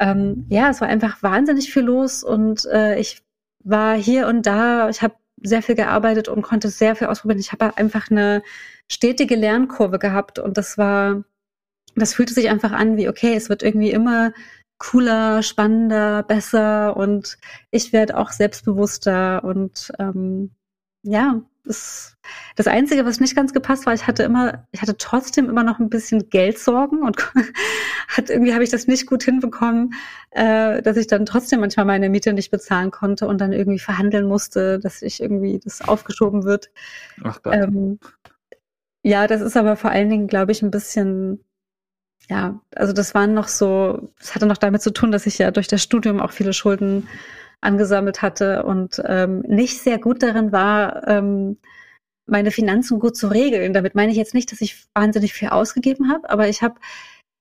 [0.00, 3.22] Ähm, ja, es war einfach wahnsinnig viel los und äh, ich
[3.62, 7.38] war hier und da, ich habe sehr viel gearbeitet und konnte sehr viel ausprobieren.
[7.38, 8.42] Ich habe einfach eine
[8.88, 11.24] stetige Lernkurve gehabt und das war,
[11.96, 14.32] das fühlte sich einfach an wie, okay, es wird irgendwie immer
[14.78, 17.38] cooler, spannender, besser und
[17.70, 20.52] ich werde auch selbstbewusster und ähm,
[21.02, 22.16] ja, das,
[22.56, 25.78] das Einzige, was nicht ganz gepasst war, ich hatte immer, ich hatte trotzdem immer noch
[25.78, 27.16] ein bisschen Geldsorgen und
[28.08, 29.94] hat irgendwie habe ich das nicht gut hinbekommen,
[30.30, 34.26] äh, dass ich dann trotzdem manchmal meine Miete nicht bezahlen konnte und dann irgendwie verhandeln
[34.26, 36.70] musste, dass ich irgendwie das aufgeschoben wird.
[37.22, 37.54] Ach Gott.
[37.54, 37.98] Ähm,
[39.02, 41.42] ja, das ist aber vor allen Dingen, glaube ich, ein bisschen,
[42.28, 45.50] ja, also das waren noch so, das hatte noch damit zu tun, dass ich ja
[45.50, 47.08] durch das Studium auch viele Schulden
[47.60, 51.58] angesammelt hatte und ähm, nicht sehr gut darin war, ähm,
[52.26, 53.72] meine Finanzen gut zu regeln.
[53.72, 56.76] Damit meine ich jetzt nicht, dass ich wahnsinnig viel ausgegeben habe, aber ich habe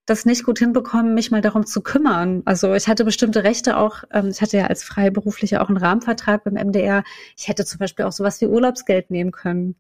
[0.10, 2.42] das nicht gut hinbekommen, mich mal darum zu kümmern.
[2.46, 6.44] Also ich hatte bestimmte Rechte auch, ähm, ich hatte ja als Freiberuflicher auch einen Rahmenvertrag
[6.44, 7.04] beim MDR.
[7.38, 9.76] Ich hätte zum Beispiel auch sowas wie Urlaubsgeld nehmen können.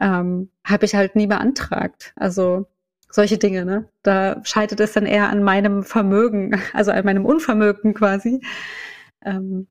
[0.00, 2.14] Ähm, habe ich halt nie beantragt.
[2.16, 2.66] Also
[3.10, 3.88] solche Dinge, ne?
[4.02, 8.40] Da scheitert es dann eher an meinem Vermögen, also an meinem Unvermögen quasi.
[9.24, 9.66] Ähm,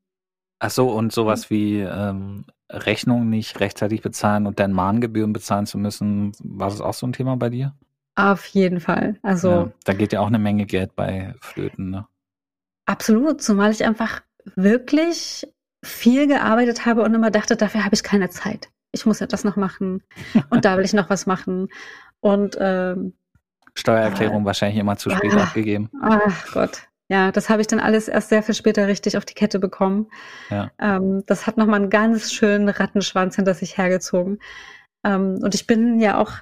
[0.59, 5.77] Ach so, und sowas wie ähm, Rechnungen nicht rechtzeitig bezahlen und dann Mahngebühren bezahlen zu
[5.77, 7.75] müssen, war das auch so ein Thema bei dir?
[8.15, 9.17] auf jeden Fall.
[9.21, 12.05] Also ja, da geht ja auch eine Menge Geld bei Flöten, ne?
[12.85, 14.21] Absolut, zumal ich einfach
[14.55, 15.47] wirklich
[15.83, 18.69] viel gearbeitet habe und immer dachte, dafür habe ich keine Zeit.
[18.91, 20.03] Ich muss ja das noch machen
[20.49, 21.69] und da will ich noch was machen.
[22.19, 23.13] Und ähm,
[23.75, 25.17] Steuererklärung wahrscheinlich immer zu Ja.
[25.17, 25.89] spät abgegeben.
[26.01, 29.33] ach Gott, ja, das habe ich dann alles erst sehr viel später richtig auf die
[29.33, 30.07] Kette bekommen.
[30.49, 30.71] Ja.
[30.79, 34.39] Ähm, das hat nochmal einen ganz schönen Rattenschwanz hinter sich hergezogen.
[35.03, 36.33] Ähm, und ich bin ja auch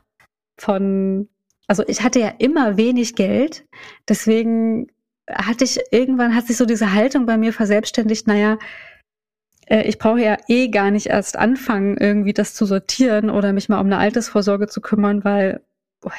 [0.60, 1.30] von,
[1.68, 3.66] also ich hatte ja immer wenig Geld,
[4.10, 4.88] deswegen
[5.30, 8.58] hatte ich irgendwann hat sich so diese Haltung bei mir verselbstständigt, naja,
[9.68, 13.70] äh, ich brauche ja eh gar nicht erst anfangen, irgendwie das zu sortieren oder mich
[13.70, 15.62] mal um eine Altersvorsorge zu kümmern, weil,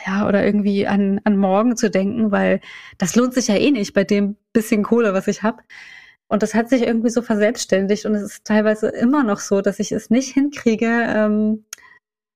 [0.06, 2.60] ja, oder irgendwie an, an morgen zu denken, weil
[2.98, 5.62] das lohnt sich ja eh nicht bei dem bisschen Kohle, was ich habe.
[6.28, 9.78] Und das hat sich irgendwie so verselbstständigt und es ist teilweise immer noch so, dass
[9.78, 11.64] ich es nicht hinkriege, ähm,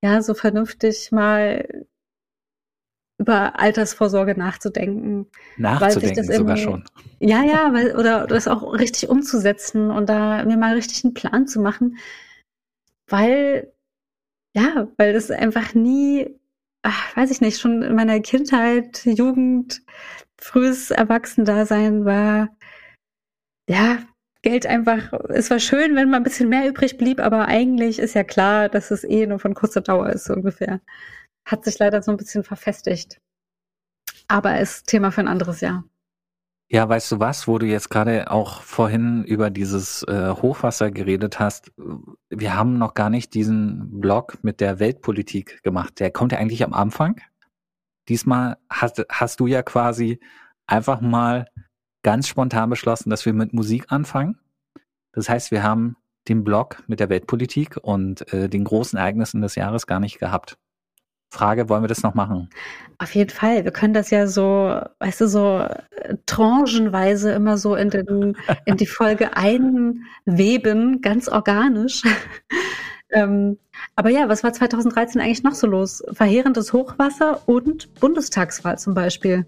[0.03, 1.87] ja, so vernünftig mal
[3.19, 5.27] über Altersvorsorge nachzudenken.
[5.57, 6.85] Nachzudenken das sogar schon.
[7.21, 11.47] Ja, ja, weil, oder das auch richtig umzusetzen und da mir mal richtig einen Plan
[11.47, 11.99] zu machen,
[13.09, 13.73] weil,
[14.57, 16.35] ja, weil das einfach nie,
[16.83, 19.83] ach, weiß ich nicht, schon in meiner Kindheit, Jugend,
[20.39, 22.49] frühes Erwachsendasein war,
[23.69, 23.99] ja,
[24.43, 28.15] Geld einfach, es war schön, wenn mal ein bisschen mehr übrig blieb, aber eigentlich ist
[28.15, 30.81] ja klar, dass es eh nur von kurzer Dauer ist, so ungefähr.
[31.47, 33.21] Hat sich leider so ein bisschen verfestigt.
[34.27, 35.85] Aber ist Thema für ein anderes Jahr.
[36.73, 41.39] Ja, weißt du was, wo du jetzt gerade auch vorhin über dieses äh, Hochwasser geredet
[41.39, 41.71] hast,
[42.31, 46.01] wir haben noch gar nicht diesen Blog mit der Weltpolitik gemacht.
[46.01, 47.21] Der kommt ja eigentlich am Anfang.
[48.09, 50.19] Diesmal hast, hast du ja quasi
[50.67, 51.47] einfach mal
[52.03, 54.39] ganz spontan beschlossen, dass wir mit Musik anfangen.
[55.13, 59.57] Das heißt, wir haben den Blog mit der Weltpolitik und äh, den großen Ereignissen des
[59.57, 60.57] Jahres gar nicht gehabt.
[61.33, 62.51] Frage, wollen wir das noch machen?
[62.99, 63.65] Auf jeden Fall.
[63.65, 68.77] Wir können das ja so, weißt du, so äh, tranchenweise immer so in, den, in
[68.77, 69.37] die Folge
[70.27, 72.03] einweben, ganz organisch.
[73.11, 73.59] ähm,
[73.97, 76.03] aber ja, was war 2013 eigentlich noch so los?
[76.13, 79.47] Verheerendes Hochwasser und Bundestagswahl zum Beispiel.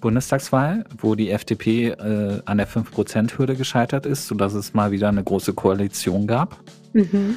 [0.00, 5.22] Bundestagswahl, wo die FDP äh, an der 5%-Hürde gescheitert ist, sodass es mal wieder eine
[5.22, 6.56] große Koalition gab
[6.94, 7.36] Mhm.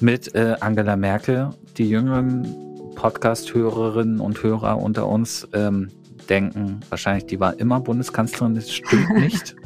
[0.00, 1.50] mit äh, Angela Merkel.
[1.78, 5.88] Die jüngeren Podcast-Hörerinnen und Hörer unter uns ähm,
[6.28, 8.54] denken wahrscheinlich, die war immer Bundeskanzlerin.
[8.54, 9.56] Das stimmt nicht.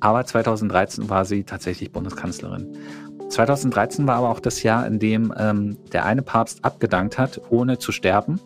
[0.00, 2.76] Aber 2013 war sie tatsächlich Bundeskanzlerin.
[3.28, 7.78] 2013 war aber auch das Jahr, in dem ähm, der eine Papst abgedankt hat, ohne
[7.78, 8.40] zu sterben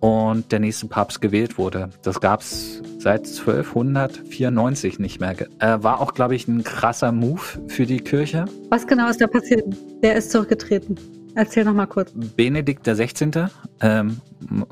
[0.00, 1.90] und der nächste Papst gewählt wurde.
[2.02, 5.34] Das gab's seit 1294 nicht mehr.
[5.58, 8.44] Äh, war auch, glaube ich, ein krasser Move für die Kirche.
[8.70, 9.64] Was genau ist da passiert?
[10.00, 11.19] Wer ist zurückgetreten?
[11.34, 12.12] Erzähl noch mal kurz.
[12.14, 13.48] Benedikt der 16.,
[13.80, 14.20] ähm,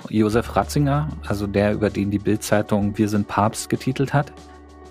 [0.08, 4.32] Josef Ratzinger, also der, über den die Bildzeitung Wir sind Papst getitelt hat,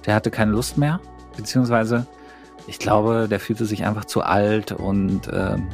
[0.05, 0.99] der hatte keine Lust mehr,
[1.35, 2.07] beziehungsweise
[2.67, 5.67] ich glaube, der fühlte sich einfach zu alt und ähm,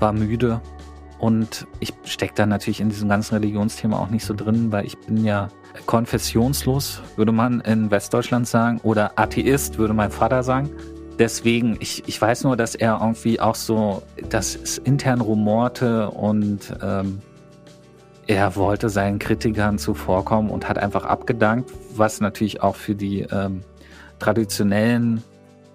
[0.00, 0.60] war müde.
[1.18, 4.96] Und ich stecke da natürlich in diesem ganzen Religionsthema auch nicht so drin, weil ich
[4.98, 5.48] bin ja
[5.86, 10.70] konfessionslos, würde man in Westdeutschland sagen, oder Atheist, würde mein Vater sagen.
[11.20, 16.74] Deswegen, ich, ich weiß nur, dass er irgendwie auch so, dass es intern rumorte und
[16.82, 17.20] ähm,
[18.26, 23.60] er wollte seinen Kritikern zuvorkommen und hat einfach abgedankt, was natürlich auch für die ähm,
[24.18, 25.22] traditionellen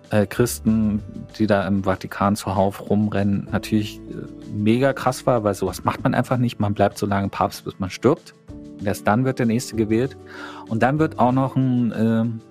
[0.10, 1.04] äh, Christen,
[1.38, 6.16] die da im Vatikan zuhauf rumrennen, natürlich äh, mega krass war, weil sowas macht man
[6.16, 6.60] einfach nicht.
[6.60, 8.34] Man bleibt so lange Papst, bis man stirbt.
[8.80, 10.18] Und erst dann wird der nächste gewählt.
[10.70, 12.42] Und dann wird auch noch ein ähm,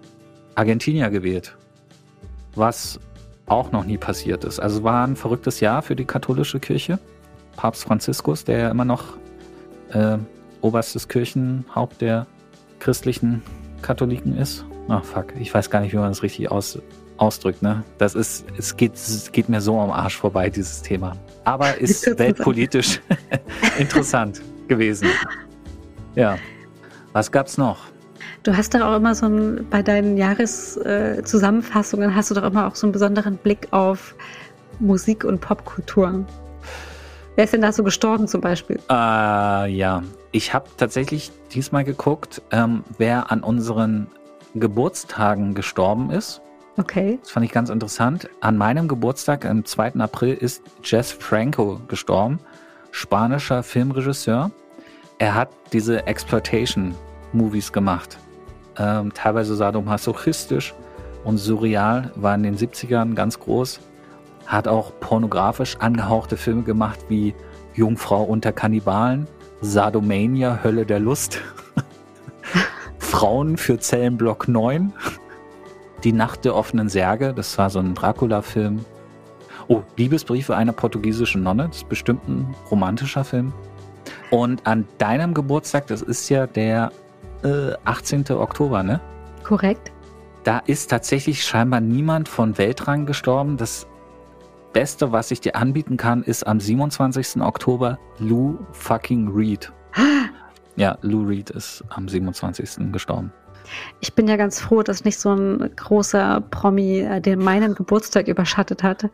[0.55, 1.57] Argentinier gewählt,
[2.57, 3.01] was
[3.47, 4.61] auch noch nie passiert ist.
[4.61, 6.99] Also war ein verrücktes Jahr für die katholische Kirche.
[7.57, 9.17] Papst Franziskus, der ja immer noch
[9.93, 10.19] äh,
[10.61, 12.27] oberstes Kirchenhaupt der
[12.81, 13.43] christlichen
[13.83, 14.65] Katholiken ist.
[14.89, 16.79] Ach fuck, ich weiß gar nicht, wie man das richtig aus,
[17.17, 17.63] ausdrückt.
[17.63, 17.85] Ne?
[17.99, 21.17] Das ist, es geht, es geht mir so am Arsch vorbei, dieses Thema.
[21.45, 23.01] Aber ist weltpolitisch
[23.79, 25.09] interessant gewesen.
[26.15, 26.39] Ja.
[27.13, 27.94] Was gab's noch?
[28.45, 32.67] Du hast doch auch immer so ein, bei deinen Jahreszusammenfassungen äh, hast du doch immer
[32.67, 34.15] auch so einen besonderen Blick auf
[34.81, 36.27] Musik und Popkultur.
[37.37, 38.79] Wer ist denn da so gestorben zum Beispiel?
[38.91, 44.09] Äh, ja, ich habe tatsächlich diesmal geguckt, ähm, wer an unseren
[44.55, 46.43] Geburtstagen gestorben ist.
[46.77, 47.19] Okay.
[47.23, 48.29] Das fand ich ganz interessant.
[48.43, 49.95] An meinem Geburtstag, am 2.
[49.95, 52.41] April, ist Jess Franco gestorben,
[52.91, 54.51] spanischer Filmregisseur.
[55.19, 58.19] Er hat diese Exploitation-Movies gemacht.
[58.79, 60.75] Ähm, teilweise sadomasochistisch
[61.25, 63.81] und surreal, war in den 70ern ganz groß.
[64.47, 67.35] Hat auch pornografisch angehauchte Filme gemacht wie
[67.75, 69.27] Jungfrau unter Kannibalen,
[69.61, 71.41] Sadomania, Hölle der Lust,
[72.99, 74.93] Frauen für Zellenblock 9,
[76.03, 78.85] Die Nacht der offenen Särge, das war so ein Dracula-Film.
[79.69, 83.55] Oh, Liebesbriefe einer portugiesischen Nonne, das ist bestimmt ein romantischer Film.
[84.31, 86.93] Und an deinem Geburtstag, das ist ja der
[87.45, 88.25] äh, 18.
[88.31, 89.01] Oktober, ne?
[89.45, 89.93] Korrekt.
[90.45, 93.57] Da ist tatsächlich scheinbar niemand von Weltrang gestorben.
[93.57, 93.87] Das
[94.73, 97.41] Beste, was ich dir anbieten kann, ist am 27.
[97.43, 99.73] Oktober Lou fucking Reed.
[100.77, 102.91] Ja, Lou Reed ist am 27.
[102.91, 103.33] gestorben.
[104.01, 108.27] Ich bin ja ganz froh, dass nicht so ein großer Promi äh, den meinen Geburtstag
[108.27, 109.09] überschattet hat.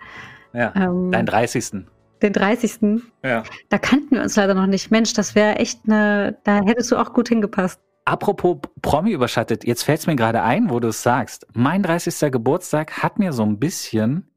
[0.54, 1.84] Ja, Ähm, dein 30.
[2.22, 3.02] den 30.
[3.22, 3.42] Ja.
[3.68, 4.90] Da kannten wir uns leider noch nicht.
[4.90, 7.78] Mensch, das wäre echt eine, da hättest du auch gut hingepasst.
[8.11, 11.46] Apropos Promi überschattet, jetzt fällt es mir gerade ein, wo du es sagst.
[11.53, 12.33] Mein 30.
[12.33, 14.29] Geburtstag hat mir so ein bisschen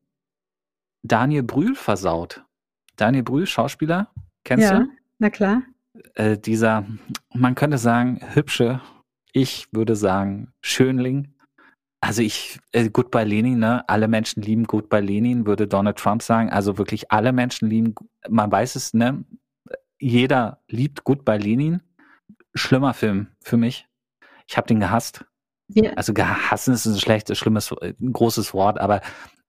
[1.02, 2.44] Daniel Brühl versaut.
[2.98, 4.12] Daniel Brühl, Schauspieler,
[4.44, 4.86] kennst ja, du?
[5.18, 5.64] na klar.
[6.14, 6.86] Äh, dieser,
[7.34, 8.80] man könnte sagen, hübsche,
[9.32, 11.34] ich würde sagen, Schönling.
[12.00, 13.90] Also ich, äh, Goodbye Lenin, ne?
[13.90, 16.52] Alle Menschen lieben Goodbye Lenin, würde Donald Trump sagen.
[16.52, 17.96] Also wirklich alle Menschen lieben,
[18.30, 19.26] man weiß es, ne?
[19.98, 21.82] Jeder liebt Goodbye Lenin.
[22.56, 23.88] Schlimmer Film für mich.
[24.48, 25.26] Ich habe den gehasst.
[25.68, 29.02] Wir, Also gehassen ist ein schlechtes, schlimmes, äh, ein großes Wort, aber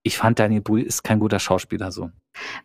[0.05, 2.11] ich fand Daniel Brühl ist kein guter Schauspieler so.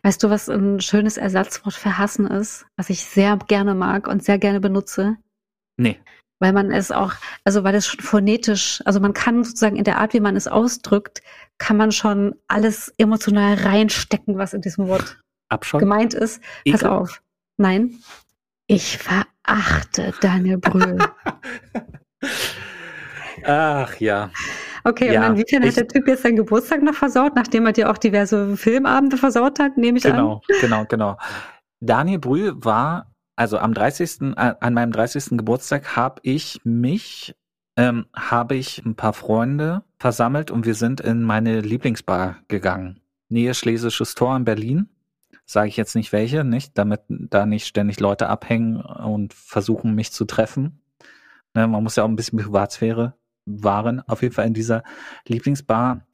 [0.02, 4.22] weißt du, was ein schönes Ersatzwort für hassen ist, was ich sehr gerne mag und
[4.22, 5.16] sehr gerne benutze?
[5.76, 5.98] Nee.
[6.38, 9.98] Weil man es auch, also weil es schon phonetisch, also man kann sozusagen in der
[9.98, 11.22] Art, wie man es ausdrückt,
[11.58, 15.78] kann man schon alles emotional reinstecken, was in diesem Wort Abscheu?
[15.78, 16.40] gemeint ist.
[16.70, 16.88] Pass Ekel?
[16.88, 17.22] auf.
[17.56, 17.98] Nein.
[18.66, 18.98] Ich
[19.44, 20.98] verachte Daniel Brühl.
[23.44, 24.30] Ach ja.
[24.84, 27.90] Okay, Ja, und inwiefern hat der Typ jetzt seinen Geburtstag noch versaut, nachdem er dir
[27.90, 30.12] auch diverse Filmabende versaut hat, nehme ich an?
[30.12, 31.18] Genau, genau, genau.
[31.80, 35.36] Daniel Brühl war, also am 30., äh, an meinem 30.
[35.38, 37.34] Geburtstag habe ich mich,
[37.76, 43.00] ähm, habe ich ein paar Freunde versammelt und wir sind in meine Lieblingsbar gegangen.
[43.28, 44.88] Nähe Schlesisches Tor in Berlin.
[45.50, 50.12] Sage ich jetzt nicht welche, nicht, damit da nicht ständig Leute abhängen und versuchen, mich
[50.12, 50.80] zu treffen.
[51.54, 53.14] Ne, man muss ja auch ein bisschen Privatsphäre
[53.46, 54.00] wahren.
[54.06, 54.84] Auf jeden Fall in dieser
[55.26, 56.06] Lieblingsbar.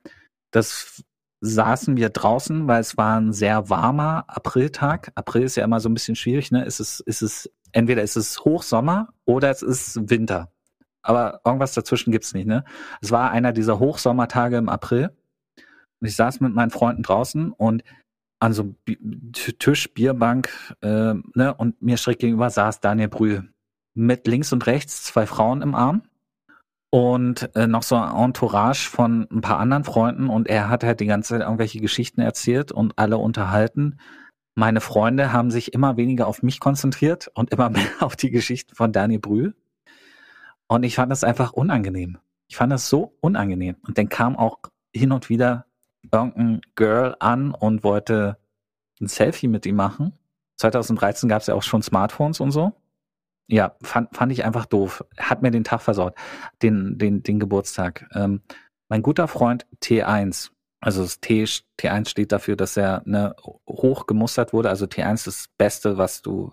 [0.53, 1.03] Das
[1.42, 5.12] saßen wir draußen, weil es war ein sehr warmer Apriltag.
[5.16, 6.64] April ist ja immer so ein bisschen schwierig, ne?
[6.64, 10.51] Es, ist es, entweder ist es Hochsommer oder es ist Winter.
[11.03, 12.64] Aber irgendwas dazwischen gibt's nicht, ne?
[13.03, 15.11] Es war einer dieser Hochsommertage im April.
[16.01, 17.83] Und ich saß mit meinen Freunden draußen und
[18.38, 20.51] an so einem Tisch, Bierbank,
[20.83, 21.55] äh, ne?
[21.57, 23.49] Und mir schräg gegenüber saß Daniel Brühl.
[23.94, 26.03] Mit links und rechts zwei Frauen im Arm
[26.90, 31.01] und äh, noch so ein Entourage von ein paar anderen Freunden und er hat halt
[31.01, 33.99] die ganze Zeit irgendwelche Geschichten erzählt und alle unterhalten.
[34.55, 38.75] Meine Freunde haben sich immer weniger auf mich konzentriert und immer mehr auf die Geschichten
[38.75, 39.55] von Daniel Brühl.
[40.68, 42.18] Und ich fand das einfach unangenehm.
[42.49, 43.77] Ich fand das so unangenehm.
[43.87, 44.59] Und dann kam auch
[44.94, 45.65] hin und wieder
[46.12, 48.38] irgendein Girl an und wollte
[49.01, 50.12] ein Selfie mit ihm machen.
[50.57, 52.73] 2013 gab es ja auch schon Smartphones und so.
[53.49, 55.05] Ja, fand, fand ich einfach doof.
[55.19, 56.14] Hat mir den Tag versaut,
[56.62, 58.09] den, den, den Geburtstag.
[58.14, 58.42] Ähm,
[58.88, 63.35] mein guter Freund T1, also das T, T1 steht dafür, dass er ne,
[63.69, 64.69] hoch gemustert wurde.
[64.69, 66.53] Also T1 ist das Beste, was du,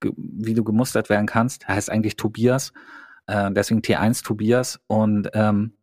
[0.00, 1.64] wie du gemustert werden kannst.
[1.64, 2.72] Er heißt eigentlich Tobias,
[3.26, 5.76] äh, deswegen T1 Tobias und ähm,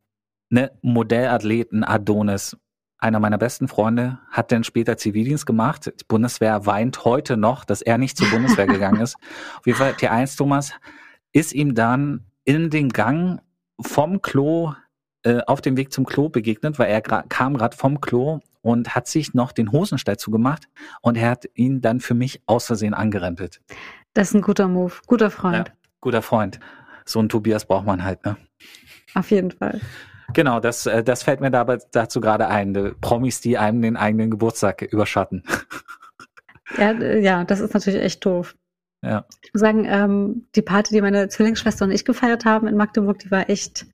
[0.49, 2.57] ne, Modellathleten Adonis.
[2.99, 5.85] Einer meiner besten Freunde hat dann später Zivildienst gemacht.
[5.85, 9.15] Die Bundeswehr weint heute noch, dass er nicht zur Bundeswehr gegangen ist.
[9.59, 10.71] Auf jeden Fall, T1 Thomas
[11.31, 13.41] ist ihm dann in den Gang
[13.79, 14.73] vom Klo,
[15.23, 19.07] äh, auf dem Weg zum Klo begegnet, weil er kam gerade vom Klo und hat
[19.07, 20.67] sich noch den Hosenstall zugemacht
[21.01, 23.61] und er hat ihn dann für mich aus Versehen angerempelt.
[24.13, 24.93] Das ist ein guter Move.
[25.05, 25.67] Guter Freund.
[25.67, 26.59] Ja, guter Freund.
[27.05, 28.37] So ein Tobias braucht man halt, ne?
[29.13, 29.79] Auf jeden Fall.
[30.33, 32.95] Genau, das, äh, das fällt mir dabei dazu gerade ein.
[33.01, 35.43] Promis, die einem den eigenen Geburtstag überschatten.
[36.77, 38.55] Ja, äh, ja, das ist natürlich echt doof.
[39.03, 39.25] Ja.
[39.43, 43.19] Ich muss sagen, ähm, die Party, die meine Zwillingsschwester und ich gefeiert haben in Magdeburg,
[43.19, 43.85] die war echt,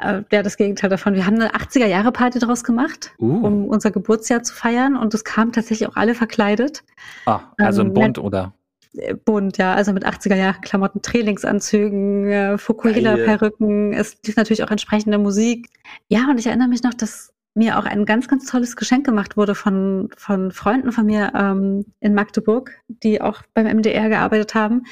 [0.00, 1.14] äh, ja, das Gegenteil davon.
[1.14, 3.46] Wir haben eine 80er-Jahre-Party draus gemacht, Uh.
[3.46, 6.84] um unser Geburtsjahr zu feiern und es kamen tatsächlich auch alle verkleidet.
[7.26, 8.52] Ah, also Ähm, ein Bund oder?
[8.94, 13.92] Äh, Bunt, ja, also mit 80er-Jahre-Klamotten, Trainingsanzügen, äh, Fukuhila-Perücken.
[13.92, 15.68] Es lief natürlich auch entsprechende Musik.
[16.08, 19.36] Ja, und ich erinnere mich noch, dass mir auch ein ganz, ganz tolles Geschenk gemacht
[19.36, 24.84] wurde von, von Freunden von mir ähm, in Magdeburg, die auch beim MDR gearbeitet haben.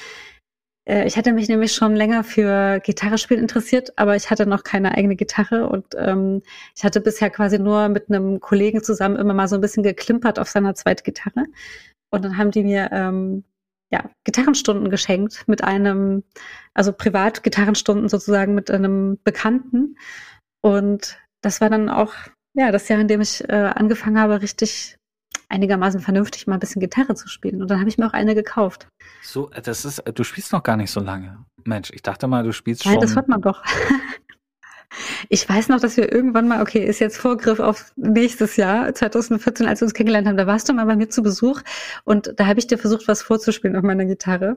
[0.84, 4.92] Äh, ich hatte mich nämlich schon länger für Gitarrespielen interessiert, aber ich hatte noch keine
[4.92, 6.42] eigene Gitarre und ähm,
[6.76, 10.38] ich hatte bisher quasi nur mit einem Kollegen zusammen immer mal so ein bisschen geklimpert
[10.38, 11.46] auf seiner zweiten Gitarre.
[12.10, 13.44] Und dann haben die mir ähm,
[13.92, 16.22] ja, Gitarrenstunden geschenkt mit einem,
[16.74, 19.96] also privat Gitarrenstunden sozusagen mit einem Bekannten.
[20.62, 22.14] Und das war dann auch
[22.54, 24.96] ja das Jahr, in dem ich äh, angefangen habe, richtig
[25.48, 27.62] einigermaßen vernünftig mal ein bisschen Gitarre zu spielen.
[27.62, 28.88] Und dann habe ich mir auch eine gekauft.
[29.22, 31.44] So, äh, das ist, du spielst noch gar nicht so lange.
[31.64, 33.02] Mensch, ich dachte mal, du spielst Nein, schon.
[33.02, 33.62] das hört man doch.
[35.28, 39.66] Ich weiß noch, dass wir irgendwann mal, okay, ist jetzt Vorgriff auf nächstes Jahr, 2014,
[39.66, 41.60] als wir uns kennengelernt haben, da warst du mal bei mir zu Besuch
[42.04, 44.56] und da habe ich dir versucht, was vorzuspielen auf meiner Gitarre.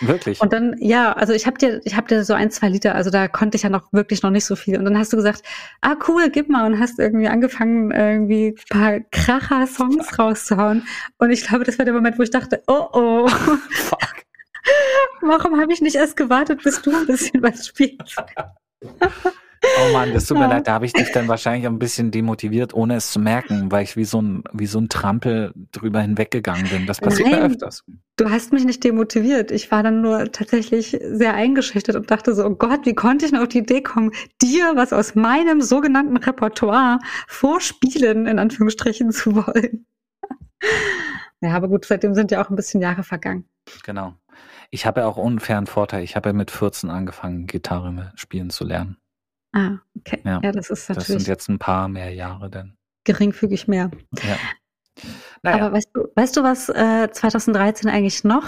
[0.00, 0.40] Wirklich?
[0.40, 3.10] Und dann, ja, also ich habe dir, ich habe dir so ein, zwei Lieder, also
[3.10, 4.78] da konnte ich ja noch wirklich noch nicht so viel.
[4.78, 5.42] Und dann hast du gesagt,
[5.80, 10.86] ah cool, gib mal und hast irgendwie angefangen, irgendwie ein paar Kracher-Songs rauszuhauen.
[11.18, 14.24] Und ich glaube, das war der Moment, wo ich dachte, oh oh, Fuck.
[15.22, 18.16] warum habe ich nicht erst gewartet, bis du ein bisschen was spielst?
[19.62, 20.50] Oh Mann, das tut mir Ja.
[20.50, 23.82] leid, da habe ich dich dann wahrscheinlich ein bisschen demotiviert, ohne es zu merken, weil
[23.84, 26.86] ich wie so ein, wie so ein Trampel drüber hinweggegangen bin.
[26.86, 27.50] Das passiert mir Nein.
[27.52, 27.84] öfters.
[28.16, 29.50] Du hast mich nicht demotiviert.
[29.50, 33.32] Ich war dann nur tatsächlich sehr eingeschüchtert und dachte so, oh Gott, wie konnte ich
[33.32, 36.98] nur auf die Idee kommen, dir was aus meinem sogenannten Repertoire
[37.28, 39.86] vorspielen, in Anführungsstrichen, zu wollen.
[41.42, 43.44] Ja, aber gut, seitdem sind ja auch ein bisschen Jahre vergangen.
[43.84, 44.14] Genau.
[44.70, 46.02] Ich habe ja auch unfairen Vorteil.
[46.02, 48.96] Ich habe ja mit 14 angefangen, Gitarre spielen zu lernen.
[49.56, 50.20] Ah, okay.
[50.24, 50.40] Ja.
[50.42, 52.76] Ja, das ist Das natürlich sind jetzt ein paar mehr Jahre denn.
[53.04, 53.90] geringfügig mehr.
[54.22, 54.36] Ja.
[55.42, 58.46] Naja, Aber weißt du, weißt du, was äh, 2013 eigentlich noch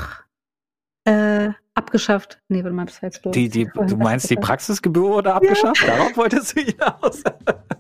[1.04, 2.40] äh, abgeschafft?
[2.48, 3.32] Nee, warte mal, das war jetzt los.
[3.32, 4.36] die, die, du meinst, die.
[4.36, 5.86] Praxisgebühr wurde abgeschafft?
[5.86, 7.22] Darauf wolltest du hinaus.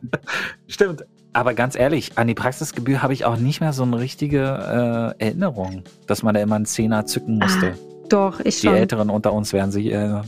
[0.68, 1.04] Stimmt.
[1.34, 5.22] Aber ganz ehrlich, an die Praxisgebühr habe ich auch nicht mehr so eine richtige äh,
[5.24, 7.78] Erinnerung, dass man da immer einen Zehner zücken musste.
[8.08, 8.76] Doch, ich die schon.
[8.76, 10.22] Älteren unter uns werden sich äh,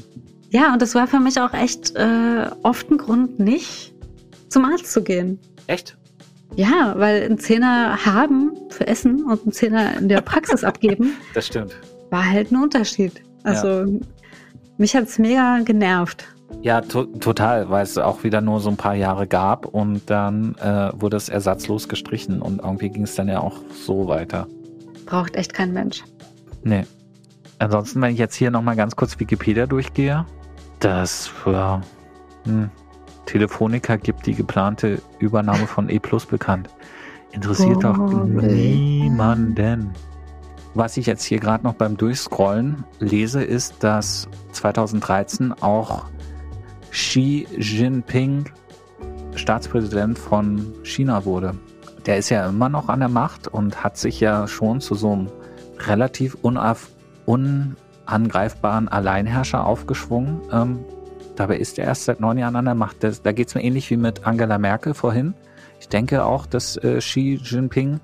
[0.50, 3.92] Ja, und das war für mich auch echt äh, oft ein Grund, nicht
[4.48, 5.38] zum Arzt zu gehen.
[5.68, 5.96] Echt?
[6.56, 11.46] Ja, weil ein Zehner haben für Essen und ein Zehner in der Praxis abgeben, Das
[11.46, 11.76] stimmt.
[12.10, 13.22] war halt ein Unterschied.
[13.44, 14.00] Also
[14.76, 16.24] mich hat's mega genervt.
[16.62, 20.56] Ja, to total, weil es auch wieder nur so ein paar Jahre gab und dann
[20.56, 24.48] äh, wurde es ersatzlos gestrichen und irgendwie ging es dann ja auch so weiter.
[25.06, 26.02] Braucht echt kein Mensch.
[26.64, 26.84] Nee.
[27.60, 30.26] Ansonsten, wenn ich jetzt hier nochmal ganz kurz Wikipedia durchgehe,
[30.80, 31.80] das für
[32.44, 32.70] hm,
[33.26, 36.68] Telefonica gibt die geplante Übernahme von E Plus bekannt.
[37.32, 39.92] Interessiert doch Oh, niemanden.
[40.74, 46.06] Was ich jetzt hier gerade noch beim Durchscrollen lese, ist, dass 2013 auch
[46.90, 48.46] Xi Jinping
[49.36, 51.54] Staatspräsident von China wurde.
[52.06, 55.12] Der ist ja immer noch an der Macht und hat sich ja schon zu so
[55.12, 55.28] einem
[55.86, 56.90] relativ unauf,
[58.10, 60.40] unangreifbaren Alleinherrscher aufgeschwungen.
[60.52, 60.84] Ähm,
[61.36, 63.02] dabei ist er erst seit neun Jahren an der Macht.
[63.02, 65.34] Das, da geht es mir ähnlich wie mit Angela Merkel vorhin.
[65.80, 68.00] Ich denke auch, dass äh, Xi Jinping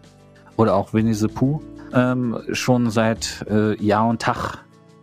[0.56, 1.60] oder auch Winnie the Pooh
[1.92, 4.58] ähm, schon seit äh, Jahr und Tag,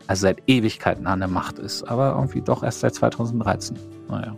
[0.07, 1.83] also seit Ewigkeiten an der Macht ist.
[1.83, 3.77] Aber irgendwie doch erst seit 2013.
[4.09, 4.35] Naja.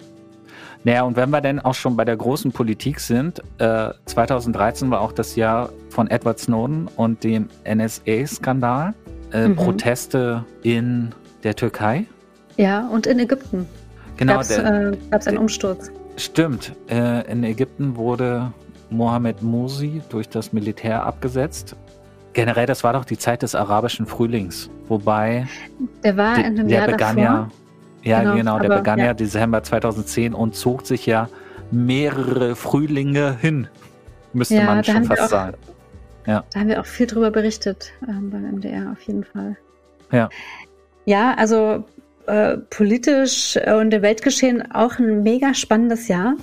[0.84, 5.01] Naja, und wenn wir denn auch schon bei der großen Politik sind, äh, 2013 war
[5.01, 8.93] auch das Jahr von Edward Snowden und dem NSA-Skandal.
[9.36, 9.55] Äh, Mhm.
[9.57, 11.11] Proteste in
[11.43, 12.05] der Türkei.
[12.57, 13.65] Ja, und in Ägypten
[14.15, 15.91] Genau, gab's, der, äh, einen Umsturz.
[16.15, 16.71] stimmt.
[16.89, 18.53] Äh, in Ägypten wurde
[18.89, 21.75] Mohammed Mursi durch das Militär abgesetzt.
[22.31, 24.69] Generell, das war doch die Zeit des arabischen Frühlings.
[24.88, 25.47] Wobei
[26.03, 27.49] Der war in einem der Jahr begann davor.
[28.03, 29.05] ja, ja genau, Genau, der aber, begann ja.
[29.07, 29.13] ja.
[29.13, 31.27] Dezember 2010 und zog sich ja
[31.71, 33.67] mehrere Frühlinge hin,
[34.31, 35.49] müsste Ja, man schon fast auch-
[36.26, 36.43] sagen.
[36.51, 39.57] Da haben wir auch viel drüber berichtet ähm, beim MDR auf jeden Fall.
[40.11, 40.30] Ja.
[41.05, 41.86] Ja, also
[42.26, 46.36] äh, politisch äh, und im Weltgeschehen auch ein mega spannendes Jahr.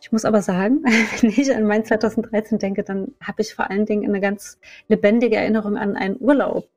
[0.00, 0.82] Ich muss aber sagen,
[1.20, 4.58] wenn ich an mein 2013 denke, dann habe ich vor allen Dingen eine ganz
[4.88, 6.68] lebendige Erinnerung an einen Urlaub.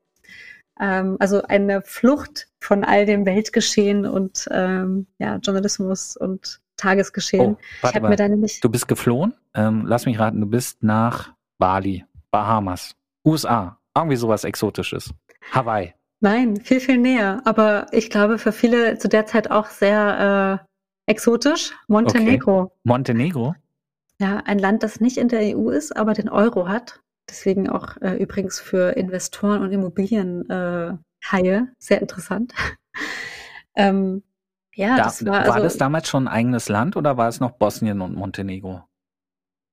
[0.79, 7.55] Ähm, also eine Flucht von all dem Weltgeschehen und ähm, ja, Journalismus und Tagesgeschehen.
[7.55, 8.15] Oh, ich warte mir mal.
[8.15, 9.33] da nämlich Du bist geflohen?
[9.53, 15.13] Ähm, lass mich raten, du bist nach Bali, Bahamas, USA, irgendwie sowas Exotisches.
[15.53, 15.93] Hawaii.
[16.19, 17.41] Nein, viel, viel näher.
[17.45, 20.59] Aber ich glaube, für viele zu der Zeit auch sehr
[21.07, 21.73] äh, exotisch.
[21.87, 22.73] Montenegro.
[22.83, 23.55] Montenegro?
[24.19, 26.99] Ja, ein Land, das nicht in der EU ist, aber den Euro hat.
[27.29, 30.99] Deswegen auch äh, übrigens für Investoren und Immobilienhaie
[31.31, 32.53] äh, sehr interessant.
[33.77, 34.23] ähm,
[34.73, 37.39] ja, Da, das war, war also, das damals schon ein eigenes Land oder war es
[37.39, 38.83] noch Bosnien und Montenegro?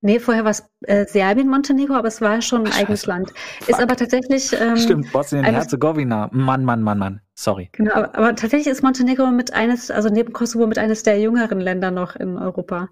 [0.03, 3.11] Nee, vorher war es äh, Serbien, Montenegro, aber es war schon ein Ach, eigenes scheiße.
[3.11, 3.33] Land.
[3.61, 3.69] Fuck.
[3.69, 6.29] Ist aber tatsächlich, ähm, Stimmt, Bosnien-Herzegowina.
[6.33, 7.21] Mann, Mann, Mann, Mann.
[7.35, 7.71] Sorry.
[7.73, 11.61] Genau, aber, aber tatsächlich ist Montenegro mit eines, also neben Kosovo mit eines der jüngeren
[11.61, 12.91] Länder noch in Europa.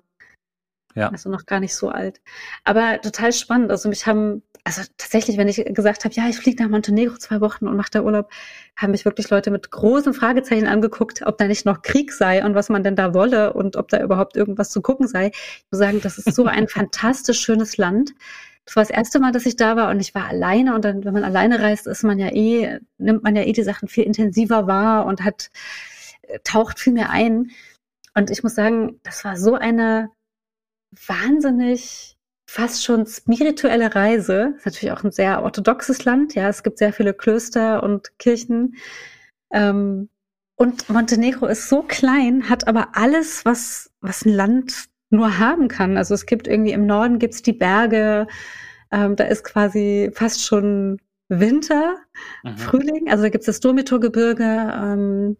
[0.94, 1.08] Ja.
[1.10, 2.20] Also noch gar nicht so alt.
[2.64, 3.70] Aber total spannend.
[3.70, 7.40] Also mich haben, also tatsächlich, wenn ich gesagt habe, ja, ich fliege nach Montenegro zwei
[7.40, 8.30] Wochen und mache da Urlaub,
[8.76, 12.54] haben mich wirklich Leute mit großen Fragezeichen angeguckt, ob da nicht noch Krieg sei und
[12.54, 15.28] was man denn da wolle und ob da überhaupt irgendwas zu gucken sei.
[15.34, 18.12] Ich muss sagen, das ist so ein fantastisch schönes Land.
[18.66, 21.04] Das war das erste Mal, dass ich da war und ich war alleine und dann,
[21.04, 24.04] wenn man alleine reist, ist man ja eh, nimmt man ja eh die Sachen viel
[24.04, 25.50] intensiver wahr und hat,
[26.22, 27.50] äh, taucht viel mehr ein.
[28.14, 30.10] Und ich muss sagen, das war so eine
[31.06, 32.16] wahnsinnig
[32.50, 34.54] fast schon spirituelle Reise.
[34.56, 36.34] Ist natürlich auch ein sehr orthodoxes Land.
[36.34, 38.74] Ja, es gibt sehr viele Klöster und Kirchen.
[39.52, 40.08] Ähm,
[40.56, 45.96] und Montenegro ist so klein, hat aber alles, was, was ein Land nur haben kann.
[45.96, 48.26] Also es gibt irgendwie im Norden gibt's die Berge,
[48.90, 50.98] ähm, da ist quasi fast schon
[51.28, 51.98] Winter,
[52.42, 52.56] Mhm.
[52.58, 53.10] Frühling.
[53.10, 55.36] Also da gibt's das Domitorgebirge, ähm,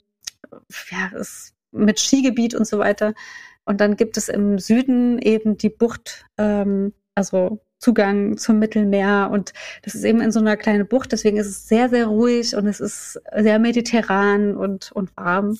[0.93, 3.15] ja, ist mit Skigebiet und so weiter.
[3.65, 9.31] Und dann gibt es im Süden eben die Bucht, ähm, also Zugang zum Mittelmeer.
[9.33, 9.53] Und
[9.83, 11.13] das ist eben in so einer kleinen Bucht.
[11.13, 15.59] Deswegen ist es sehr, sehr ruhig und es ist sehr mediterran und, und warm.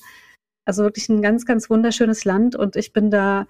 [0.67, 2.57] Also wirklich ein ganz, ganz wunderschönes Land.
[2.57, 3.47] Und ich bin da